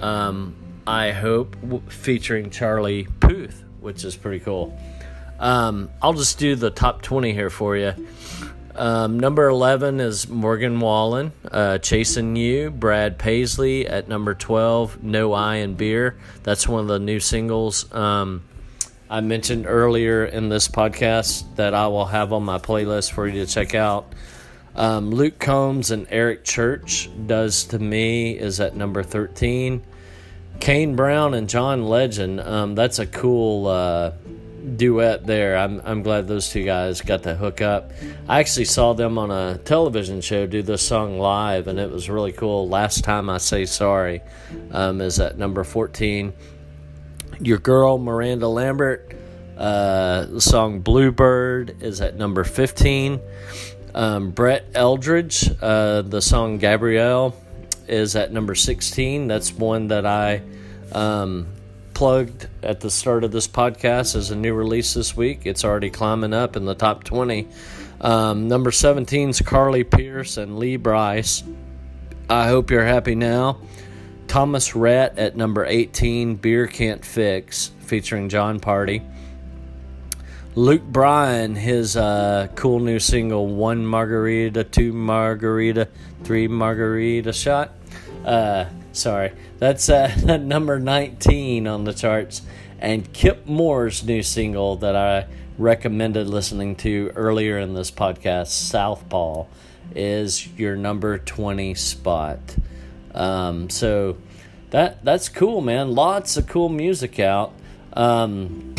Um, 0.00 0.54
I 0.86 1.12
hope, 1.12 1.56
featuring 1.90 2.50
Charlie 2.50 3.06
Puth, 3.20 3.64
which 3.80 4.04
is 4.04 4.16
pretty 4.16 4.40
cool. 4.40 4.78
Um, 5.38 5.90
I'll 6.02 6.12
just 6.12 6.38
do 6.38 6.54
the 6.54 6.70
top 6.70 7.02
20 7.02 7.32
here 7.32 7.50
for 7.50 7.76
you. 7.76 7.94
Um, 8.74 9.18
number 9.18 9.48
11 9.48 10.00
is 10.00 10.28
Morgan 10.28 10.80
Wallen, 10.80 11.32
uh, 11.50 11.78
Chasing 11.78 12.36
You, 12.36 12.70
Brad 12.70 13.18
Paisley 13.18 13.86
at 13.86 14.08
number 14.08 14.34
12, 14.34 15.02
No 15.02 15.32
I 15.32 15.56
in 15.56 15.74
Beer. 15.74 16.16
That's 16.44 16.68
one 16.68 16.80
of 16.80 16.88
the 16.88 16.98
new 16.98 17.20
singles 17.20 17.92
um, 17.92 18.42
I 19.08 19.20
mentioned 19.22 19.66
earlier 19.66 20.24
in 20.24 20.48
this 20.48 20.68
podcast 20.68 21.56
that 21.56 21.74
I 21.74 21.88
will 21.88 22.06
have 22.06 22.32
on 22.32 22.44
my 22.44 22.58
playlist 22.58 23.10
for 23.12 23.26
you 23.26 23.44
to 23.44 23.52
check 23.52 23.74
out. 23.74 24.12
Um, 24.76 25.10
Luke 25.10 25.38
Combs 25.40 25.90
and 25.90 26.06
Eric 26.10 26.44
Church, 26.44 27.10
Does 27.26 27.64
to 27.64 27.78
Me, 27.78 28.38
is 28.38 28.60
at 28.60 28.76
number 28.76 29.02
13. 29.02 29.82
Kane 30.60 30.94
Brown 30.94 31.32
and 31.34 31.48
John 31.48 31.86
Legend. 31.86 32.38
Um, 32.40 32.74
that's 32.74 32.98
a 32.98 33.06
cool 33.06 33.66
uh, 33.66 34.12
duet 34.76 35.26
there. 35.26 35.56
I'm 35.56 35.80
I'm 35.84 36.02
glad 36.02 36.28
those 36.28 36.50
two 36.50 36.64
guys 36.64 37.00
got 37.00 37.22
to 37.22 37.34
hook 37.34 37.62
up. 37.62 37.92
I 38.28 38.40
actually 38.40 38.66
saw 38.66 38.92
them 38.92 39.18
on 39.18 39.30
a 39.30 39.58
television 39.58 40.20
show 40.20 40.46
do 40.46 40.62
this 40.62 40.86
song 40.86 41.18
live, 41.18 41.66
and 41.66 41.78
it 41.78 41.90
was 41.90 42.10
really 42.10 42.32
cool. 42.32 42.68
Last 42.68 43.04
time 43.04 43.30
I 43.30 43.38
say 43.38 43.64
sorry 43.64 44.20
um, 44.70 45.00
is 45.00 45.18
at 45.18 45.38
number 45.38 45.64
14. 45.64 46.32
Your 47.40 47.58
girl 47.58 47.98
Miranda 47.98 48.46
Lambert. 48.48 49.16
Uh, 49.56 50.24
the 50.26 50.40
song 50.40 50.80
Bluebird 50.80 51.82
is 51.82 52.00
at 52.00 52.16
number 52.16 52.44
15. 52.44 53.20
Um, 53.94 54.30
Brett 54.30 54.72
Eldredge, 54.72 55.54
uh, 55.60 56.02
the 56.02 56.22
song 56.22 56.58
Gabrielle 56.58 57.34
is 57.90 58.16
at 58.16 58.32
number 58.32 58.54
16. 58.54 59.26
That's 59.26 59.52
one 59.52 59.88
that 59.88 60.06
I 60.06 60.42
um, 60.92 61.46
plugged 61.92 62.46
at 62.62 62.80
the 62.80 62.90
start 62.90 63.24
of 63.24 63.32
this 63.32 63.48
podcast 63.48 64.16
as 64.16 64.30
a 64.30 64.36
new 64.36 64.54
release 64.54 64.94
this 64.94 65.16
week. 65.16 65.40
It's 65.44 65.64
already 65.64 65.90
climbing 65.90 66.32
up 66.32 66.56
in 66.56 66.64
the 66.64 66.74
top 66.74 67.04
20. 67.04 67.48
Um, 68.00 68.48
number 68.48 68.70
17 68.70 69.30
is 69.30 69.40
Carly 69.40 69.84
Pearce 69.84 70.36
and 70.36 70.58
Lee 70.58 70.76
Brice. 70.76 71.42
I 72.28 72.48
hope 72.48 72.70
you're 72.70 72.86
happy 72.86 73.14
now. 73.14 73.60
Thomas 74.28 74.76
Rhett 74.76 75.18
at 75.18 75.36
number 75.36 75.66
18, 75.66 76.36
Beer 76.36 76.68
Can't 76.68 77.04
Fix, 77.04 77.72
featuring 77.80 78.28
Jon 78.28 78.60
Pardi. 78.60 79.04
Luke 80.54 80.84
Bryan, 80.84 81.56
his 81.56 81.96
uh, 81.96 82.48
cool 82.54 82.78
new 82.78 83.00
single, 83.00 83.48
One 83.48 83.84
Margarita, 83.84 84.64
Two 84.64 84.92
Margarita, 84.92 85.88
Three 86.22 86.48
Margarita 86.48 87.32
Shot. 87.32 87.72
Uh, 88.24 88.66
sorry, 88.92 89.32
that's 89.58 89.88
uh, 89.88 90.14
number 90.40 90.78
19 90.78 91.66
on 91.66 91.84
the 91.84 91.92
charts. 91.92 92.42
And 92.78 93.12
Kip 93.12 93.46
Moore's 93.46 94.04
new 94.04 94.22
single 94.22 94.76
that 94.76 94.96
I 94.96 95.26
recommended 95.58 96.26
listening 96.26 96.76
to 96.76 97.12
earlier 97.14 97.58
in 97.58 97.74
this 97.74 97.90
podcast, 97.90 98.48
Southpaw, 98.48 99.46
is 99.94 100.46
your 100.56 100.76
number 100.76 101.18
20 101.18 101.74
spot. 101.74 102.38
Um, 103.14 103.68
so 103.68 104.16
that 104.70 105.04
that's 105.04 105.28
cool, 105.28 105.60
man. 105.60 105.92
Lots 105.92 106.36
of 106.36 106.46
cool 106.46 106.68
music 106.68 107.18
out. 107.18 107.52
Um, 107.92 108.74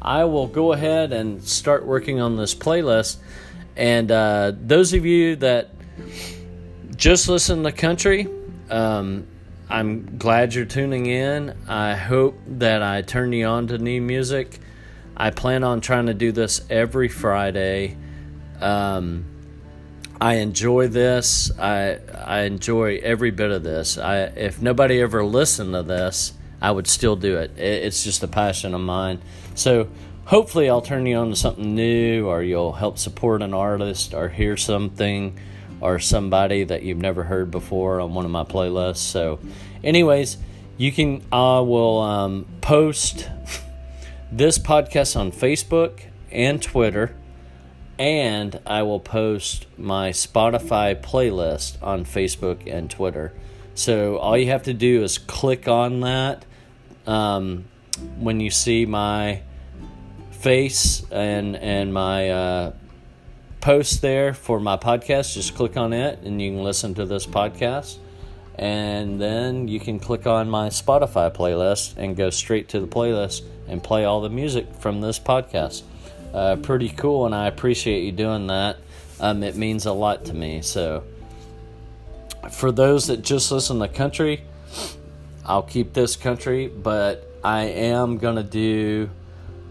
I 0.00 0.24
will 0.24 0.46
go 0.46 0.72
ahead 0.72 1.12
and 1.12 1.42
start 1.42 1.84
working 1.84 2.20
on 2.20 2.36
this 2.36 2.54
playlist. 2.54 3.18
And 3.76 4.10
uh, 4.10 4.52
those 4.56 4.92
of 4.92 5.04
you 5.04 5.36
that 5.36 5.70
just 6.98 7.28
listen 7.28 7.62
to 7.62 7.72
country, 7.72 8.26
um, 8.70 9.26
I'm 9.70 10.18
glad 10.18 10.52
you're 10.52 10.64
tuning 10.64 11.06
in. 11.06 11.56
I 11.68 11.94
hope 11.94 12.36
that 12.46 12.82
I 12.82 13.02
turn 13.02 13.32
you 13.32 13.46
on 13.46 13.68
to 13.68 13.78
new 13.78 14.02
music. 14.02 14.58
I 15.16 15.30
plan 15.30 15.62
on 15.62 15.80
trying 15.80 16.06
to 16.06 16.14
do 16.14 16.32
this 16.32 16.60
every 16.68 17.08
Friday. 17.08 17.96
Um, 18.60 19.24
I 20.20 20.34
enjoy 20.36 20.88
this. 20.88 21.56
I 21.56 21.98
I 22.24 22.40
enjoy 22.42 22.98
every 22.98 23.30
bit 23.30 23.52
of 23.52 23.62
this. 23.62 23.96
I 23.96 24.22
if 24.22 24.60
nobody 24.60 25.00
ever 25.00 25.24
listened 25.24 25.74
to 25.74 25.84
this, 25.84 26.32
I 26.60 26.72
would 26.72 26.88
still 26.88 27.14
do 27.14 27.36
it. 27.36 27.56
It's 27.56 28.02
just 28.02 28.24
a 28.24 28.28
passion 28.28 28.74
of 28.74 28.80
mine. 28.80 29.20
So 29.54 29.88
hopefully, 30.24 30.68
I'll 30.68 30.82
turn 30.82 31.06
you 31.06 31.16
on 31.18 31.30
to 31.30 31.36
something 31.36 31.76
new, 31.76 32.26
or 32.26 32.42
you'll 32.42 32.72
help 32.72 32.98
support 32.98 33.42
an 33.42 33.54
artist, 33.54 34.14
or 34.14 34.28
hear 34.28 34.56
something, 34.56 35.38
or 35.80 35.98
somebody 35.98 36.64
that 36.64 36.82
you've 36.82 36.98
never 36.98 37.24
heard 37.24 37.50
before 37.50 38.00
on 38.00 38.14
one 38.14 38.24
of 38.24 38.30
my 38.30 38.44
playlists. 38.44 38.98
So, 38.98 39.38
anyways, 39.82 40.38
you 40.76 40.92
can. 40.92 41.22
I 41.32 41.60
will 41.60 42.00
um, 42.00 42.46
post 42.60 43.28
this 44.32 44.58
podcast 44.58 45.18
on 45.18 45.32
Facebook 45.32 46.02
and 46.30 46.62
Twitter 46.62 47.14
and 47.98 48.60
I 48.64 48.82
will 48.82 49.00
post 49.00 49.66
my 49.76 50.10
Spotify 50.10 50.94
playlist 51.00 51.82
on 51.82 52.04
Facebook 52.04 52.72
and 52.72 52.88
Twitter. 52.88 53.32
So 53.74 54.18
all 54.18 54.36
you 54.38 54.46
have 54.46 54.64
to 54.64 54.74
do 54.74 55.02
is 55.02 55.18
click 55.18 55.66
on 55.66 56.00
that 56.00 56.44
um, 57.06 57.64
when 58.18 58.38
you 58.40 58.50
see 58.50 58.86
my 58.86 59.42
face 60.30 61.04
and 61.10 61.56
and 61.56 61.92
my 61.92 62.30
uh, 62.30 62.72
post 63.60 64.02
there 64.02 64.34
for 64.34 64.60
my 64.60 64.76
podcast. 64.76 65.34
Just 65.34 65.54
click 65.54 65.76
on 65.76 65.92
it, 65.92 66.20
and 66.22 66.40
you 66.40 66.52
can 66.52 66.62
listen 66.62 66.94
to 66.94 67.06
this 67.06 67.26
podcast. 67.26 67.98
And 68.56 69.20
then 69.20 69.68
you 69.68 69.78
can 69.78 70.00
click 70.00 70.26
on 70.26 70.50
my 70.50 70.68
Spotify 70.68 71.34
playlist 71.34 71.96
and 71.96 72.16
go 72.16 72.30
straight 72.30 72.68
to 72.70 72.80
the 72.80 72.88
playlist 72.88 73.42
and 73.68 73.82
play 73.82 74.04
all 74.04 74.20
the 74.20 74.30
music 74.30 74.66
from 74.74 75.00
this 75.00 75.18
podcast 75.18 75.82
uh, 76.32 76.56
pretty 76.56 76.88
cool, 76.90 77.26
and 77.26 77.34
I 77.34 77.46
appreciate 77.46 78.02
you 78.02 78.12
doing 78.12 78.48
that. 78.48 78.76
Um, 79.20 79.42
it 79.42 79.56
means 79.56 79.86
a 79.86 79.92
lot 79.92 80.26
to 80.26 80.34
me. 80.34 80.62
So, 80.62 81.04
for 82.50 82.70
those 82.70 83.08
that 83.08 83.22
just 83.22 83.50
listen 83.50 83.78
to 83.80 83.88
country, 83.88 84.42
I'll 85.44 85.62
keep 85.62 85.92
this 85.92 86.16
country, 86.16 86.68
but 86.68 87.28
I 87.42 87.64
am 87.64 88.18
gonna 88.18 88.42
do 88.42 89.10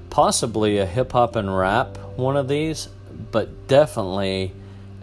possibly 0.10 0.80
a 0.80 0.86
hip 0.86 1.12
hop 1.12 1.36
and 1.36 1.56
rap 1.56 1.97
one 2.17 2.36
of 2.36 2.47
these, 2.47 2.89
but 3.32 3.67
definitely 3.67 4.53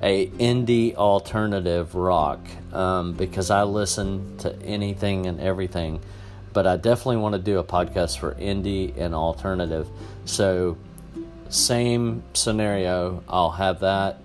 a 0.03 0.27
indie 0.27 0.95
alternative 0.97 1.95
rock 1.95 2.41
um, 2.73 3.15
because 3.15 3.51
I 3.51 3.63
listen 3.63 4.37
to 4.39 4.55
anything 4.63 5.27
and 5.27 5.41
everything. 5.41 6.01
But 6.53 6.67
I 6.67 6.77
definitely 6.77 7.17
want 7.17 7.35
to 7.35 7.41
do 7.41 7.59
a 7.59 7.65
podcast 7.65 8.19
for 8.19 8.35
indie 8.35 8.97
and 8.97 9.15
alternative. 9.15 9.89
So 10.25 10.77
same 11.49 12.23
scenario. 12.33 13.23
I'll 13.29 13.53
have 13.53 13.81
that 13.81 14.21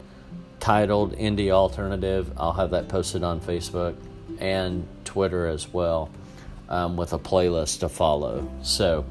titled 0.59 1.15
Indie 1.15 1.51
Alternative. 1.51 2.31
I'll 2.37 2.53
have 2.53 2.71
that 2.71 2.87
posted 2.89 3.23
on 3.23 3.39
Facebook 3.39 3.95
and 4.39 4.87
Twitter 5.05 5.47
as 5.47 5.71
well 5.71 6.09
um, 6.67 6.97
with 6.97 7.13
a 7.13 7.19
playlist 7.19 7.79
to 7.79 7.89
follow. 7.89 8.49
So 8.61 9.05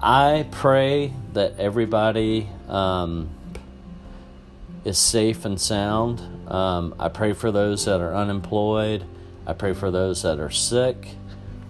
I 0.00 0.46
pray 0.50 1.12
that 1.32 1.58
everybody 1.58 2.48
um, 2.68 3.30
is 4.84 4.98
safe 4.98 5.44
and 5.44 5.60
sound. 5.60 6.20
Um, 6.50 6.94
I 6.98 7.08
pray 7.08 7.32
for 7.32 7.50
those 7.50 7.86
that 7.86 8.00
are 8.00 8.14
unemployed. 8.14 9.04
I 9.46 9.52
pray 9.54 9.72
for 9.72 9.90
those 9.90 10.22
that 10.22 10.38
are 10.38 10.50
sick. 10.50 11.08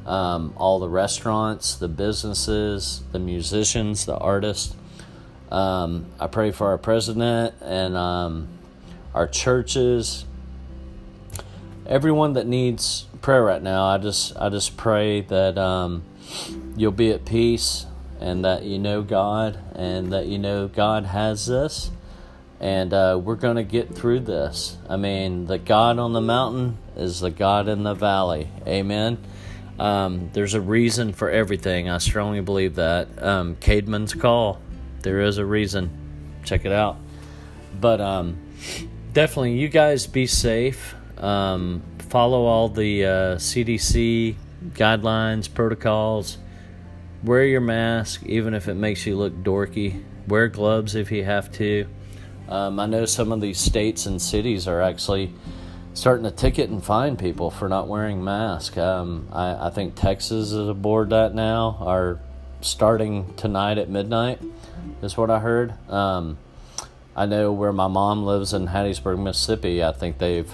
Um, 0.06 0.52
all 0.56 0.80
the 0.80 0.88
restaurants, 0.88 1.76
the 1.76 1.88
businesses, 1.88 3.02
the 3.12 3.18
musicians, 3.18 4.04
the 4.04 4.16
artists. 4.16 4.76
Um, 5.50 6.06
I 6.18 6.26
pray 6.26 6.50
for 6.50 6.68
our 6.68 6.78
president 6.78 7.54
and 7.62 7.96
um, 7.96 8.48
our 9.14 9.26
churches, 9.26 10.24
everyone 11.86 12.34
that 12.34 12.46
needs 12.46 13.06
prayer 13.22 13.42
right 13.42 13.62
now. 13.62 13.86
I 13.86 13.98
just 13.98 14.36
I 14.36 14.50
just 14.50 14.76
pray 14.76 15.22
that 15.22 15.56
um, 15.56 16.02
you'll 16.76 16.92
be 16.92 17.10
at 17.10 17.24
peace 17.24 17.86
and 18.20 18.44
that 18.44 18.64
you 18.64 18.78
know 18.78 19.02
God 19.02 19.58
and 19.74 20.12
that 20.12 20.26
you 20.26 20.38
know 20.38 20.68
God 20.68 21.04
has 21.06 21.46
this 21.46 21.90
and 22.60 22.92
uh, 22.92 23.20
we're 23.22 23.34
going 23.34 23.56
to 23.56 23.64
get 23.64 23.94
through 23.94 24.20
this. 24.20 24.76
I 24.88 24.96
mean, 24.96 25.46
the 25.46 25.58
God 25.58 25.98
on 25.98 26.12
the 26.12 26.20
mountain 26.20 26.78
is 26.96 27.20
the 27.20 27.30
God 27.30 27.68
in 27.68 27.82
the 27.82 27.94
valley. 27.94 28.48
Amen. 28.66 29.18
Um, 29.78 30.30
there's 30.32 30.54
a 30.54 30.60
reason 30.60 31.12
for 31.12 31.30
everything. 31.30 31.88
I 31.88 31.98
strongly 31.98 32.40
believe 32.40 32.76
that. 32.76 33.22
Um, 33.22 33.56
Caedmon's 33.56 34.14
call 34.14 34.60
there 35.04 35.20
is 35.20 35.38
a 35.38 35.44
reason. 35.44 35.90
Check 36.44 36.64
it 36.64 36.72
out. 36.72 36.96
But 37.78 38.00
um, 38.00 38.38
definitely, 39.12 39.58
you 39.58 39.68
guys 39.68 40.06
be 40.06 40.26
safe. 40.26 40.94
Um, 41.18 41.82
follow 41.98 42.46
all 42.46 42.68
the 42.68 43.04
uh, 43.04 43.10
CDC 43.36 44.34
guidelines, 44.70 45.52
protocols. 45.52 46.38
Wear 47.22 47.44
your 47.44 47.60
mask, 47.60 48.22
even 48.24 48.54
if 48.54 48.66
it 48.68 48.74
makes 48.74 49.06
you 49.06 49.16
look 49.16 49.34
dorky. 49.42 50.02
Wear 50.26 50.48
gloves 50.48 50.94
if 50.94 51.12
you 51.12 51.24
have 51.24 51.52
to. 51.52 51.86
Um, 52.48 52.78
I 52.78 52.86
know 52.86 53.04
some 53.06 53.32
of 53.32 53.40
these 53.40 53.58
states 53.58 54.06
and 54.06 54.20
cities 54.20 54.68
are 54.68 54.82
actually 54.82 55.32
starting 55.94 56.24
to 56.24 56.30
ticket 56.30 56.70
and 56.70 56.82
fine 56.82 57.16
people 57.16 57.50
for 57.50 57.68
not 57.68 57.88
wearing 57.88 58.22
masks. 58.22 58.76
Um, 58.76 59.28
I, 59.32 59.68
I, 59.68 59.70
think 59.70 59.94
Texas 59.94 60.52
is 60.52 60.68
aboard 60.68 61.10
that 61.10 61.34
now, 61.34 61.78
are 61.80 62.18
starting 62.60 63.32
tonight 63.34 63.78
at 63.78 63.88
midnight 63.88 64.40
is 65.02 65.16
what 65.16 65.30
I 65.30 65.38
heard. 65.38 65.72
Um, 65.88 66.36
I 67.16 67.26
know 67.26 67.52
where 67.52 67.72
my 67.72 67.86
mom 67.86 68.24
lives 68.24 68.52
in 68.52 68.66
Hattiesburg, 68.66 69.22
Mississippi. 69.22 69.84
I 69.84 69.92
think 69.92 70.18
they've 70.18 70.52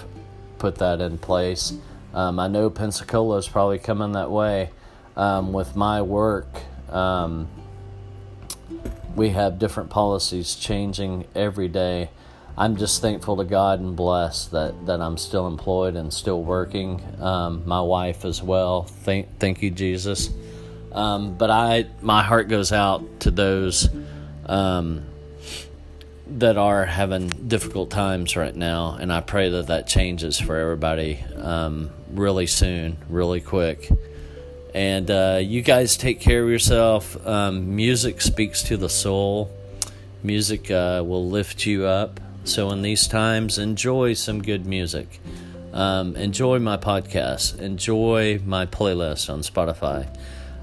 put 0.59 0.75
that 0.75 1.01
in 1.01 1.17
place. 1.17 1.73
Um, 2.13 2.39
I 2.39 2.47
know 2.47 2.69
Pensacola 2.69 3.37
is 3.37 3.47
probably 3.47 3.79
coming 3.79 4.11
that 4.11 4.29
way. 4.29 4.69
Um, 5.17 5.51
with 5.53 5.75
my 5.75 6.01
work, 6.01 6.47
um, 6.89 7.49
we 9.15 9.29
have 9.29 9.59
different 9.59 9.89
policies 9.89 10.55
changing 10.55 11.25
every 11.35 11.67
day. 11.67 12.09
I'm 12.57 12.77
just 12.77 13.01
thankful 13.01 13.37
to 13.37 13.43
God 13.43 13.79
and 13.79 13.95
blessed 13.95 14.51
that, 14.51 14.85
that 14.85 15.01
I'm 15.01 15.17
still 15.17 15.47
employed 15.47 15.95
and 15.95 16.13
still 16.13 16.43
working. 16.43 17.01
Um, 17.19 17.63
my 17.65 17.81
wife 17.81 18.25
as 18.25 18.41
well. 18.43 18.83
Thank, 18.83 19.39
thank 19.39 19.61
you, 19.61 19.71
Jesus. 19.71 20.29
Um, 20.91 21.35
but 21.37 21.49
I, 21.49 21.87
my 22.01 22.23
heart 22.23 22.49
goes 22.49 22.71
out 22.71 23.21
to 23.21 23.31
those 23.31 23.89
um, 24.45 25.05
that 26.27 26.57
are 26.57 26.85
having 26.85 27.27
difficult 27.29 27.89
times 27.89 28.35
right 28.35 28.55
now, 28.55 28.97
and 28.99 29.11
I 29.11 29.21
pray 29.21 29.49
that 29.49 29.67
that 29.67 29.87
changes 29.87 30.39
for 30.39 30.57
everybody 30.57 31.23
um, 31.37 31.89
really 32.11 32.47
soon, 32.47 32.97
really 33.09 33.41
quick. 33.41 33.89
And 34.73 35.11
uh, 35.11 35.39
you 35.41 35.61
guys 35.61 35.97
take 35.97 36.19
care 36.19 36.43
of 36.43 36.49
yourself. 36.49 37.25
Um, 37.27 37.75
music 37.75 38.21
speaks 38.21 38.63
to 38.63 38.77
the 38.77 38.89
soul. 38.89 39.51
Music 40.23 40.71
uh, 40.71 41.03
will 41.05 41.27
lift 41.27 41.65
you 41.65 41.85
up. 41.85 42.19
So 42.43 42.71
in 42.71 42.81
these 42.81 43.07
times, 43.07 43.57
enjoy 43.57 44.13
some 44.13 44.41
good 44.41 44.65
music. 44.65 45.19
Um, 45.73 46.15
enjoy 46.15 46.59
my 46.59 46.77
podcast. 46.77 47.59
Enjoy 47.59 48.39
my 48.45 48.65
playlist 48.65 49.31
on 49.31 49.41
Spotify. 49.41 50.07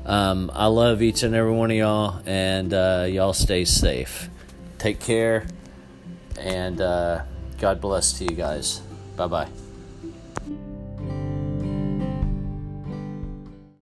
Um, 0.05 0.51
I 0.55 0.67
love 0.67 1.03
each 1.03 1.23
and 1.23 1.35
every 1.35 1.53
one 1.53 1.71
of 1.71 1.77
y'all, 1.77 2.23
and 2.25 2.73
uh, 2.73 3.07
y'all 3.09 3.35
stay 3.35 3.65
safe. 3.65 4.31
Take 4.79 5.01
care, 5.01 5.47
and 6.39 6.81
uh, 6.81 7.25
God 7.59 7.81
bless 7.81 8.15
to 8.19 8.25
you 8.25 8.31
guys. 8.31 8.81
Bye 9.17 9.27
bye. 9.27 9.68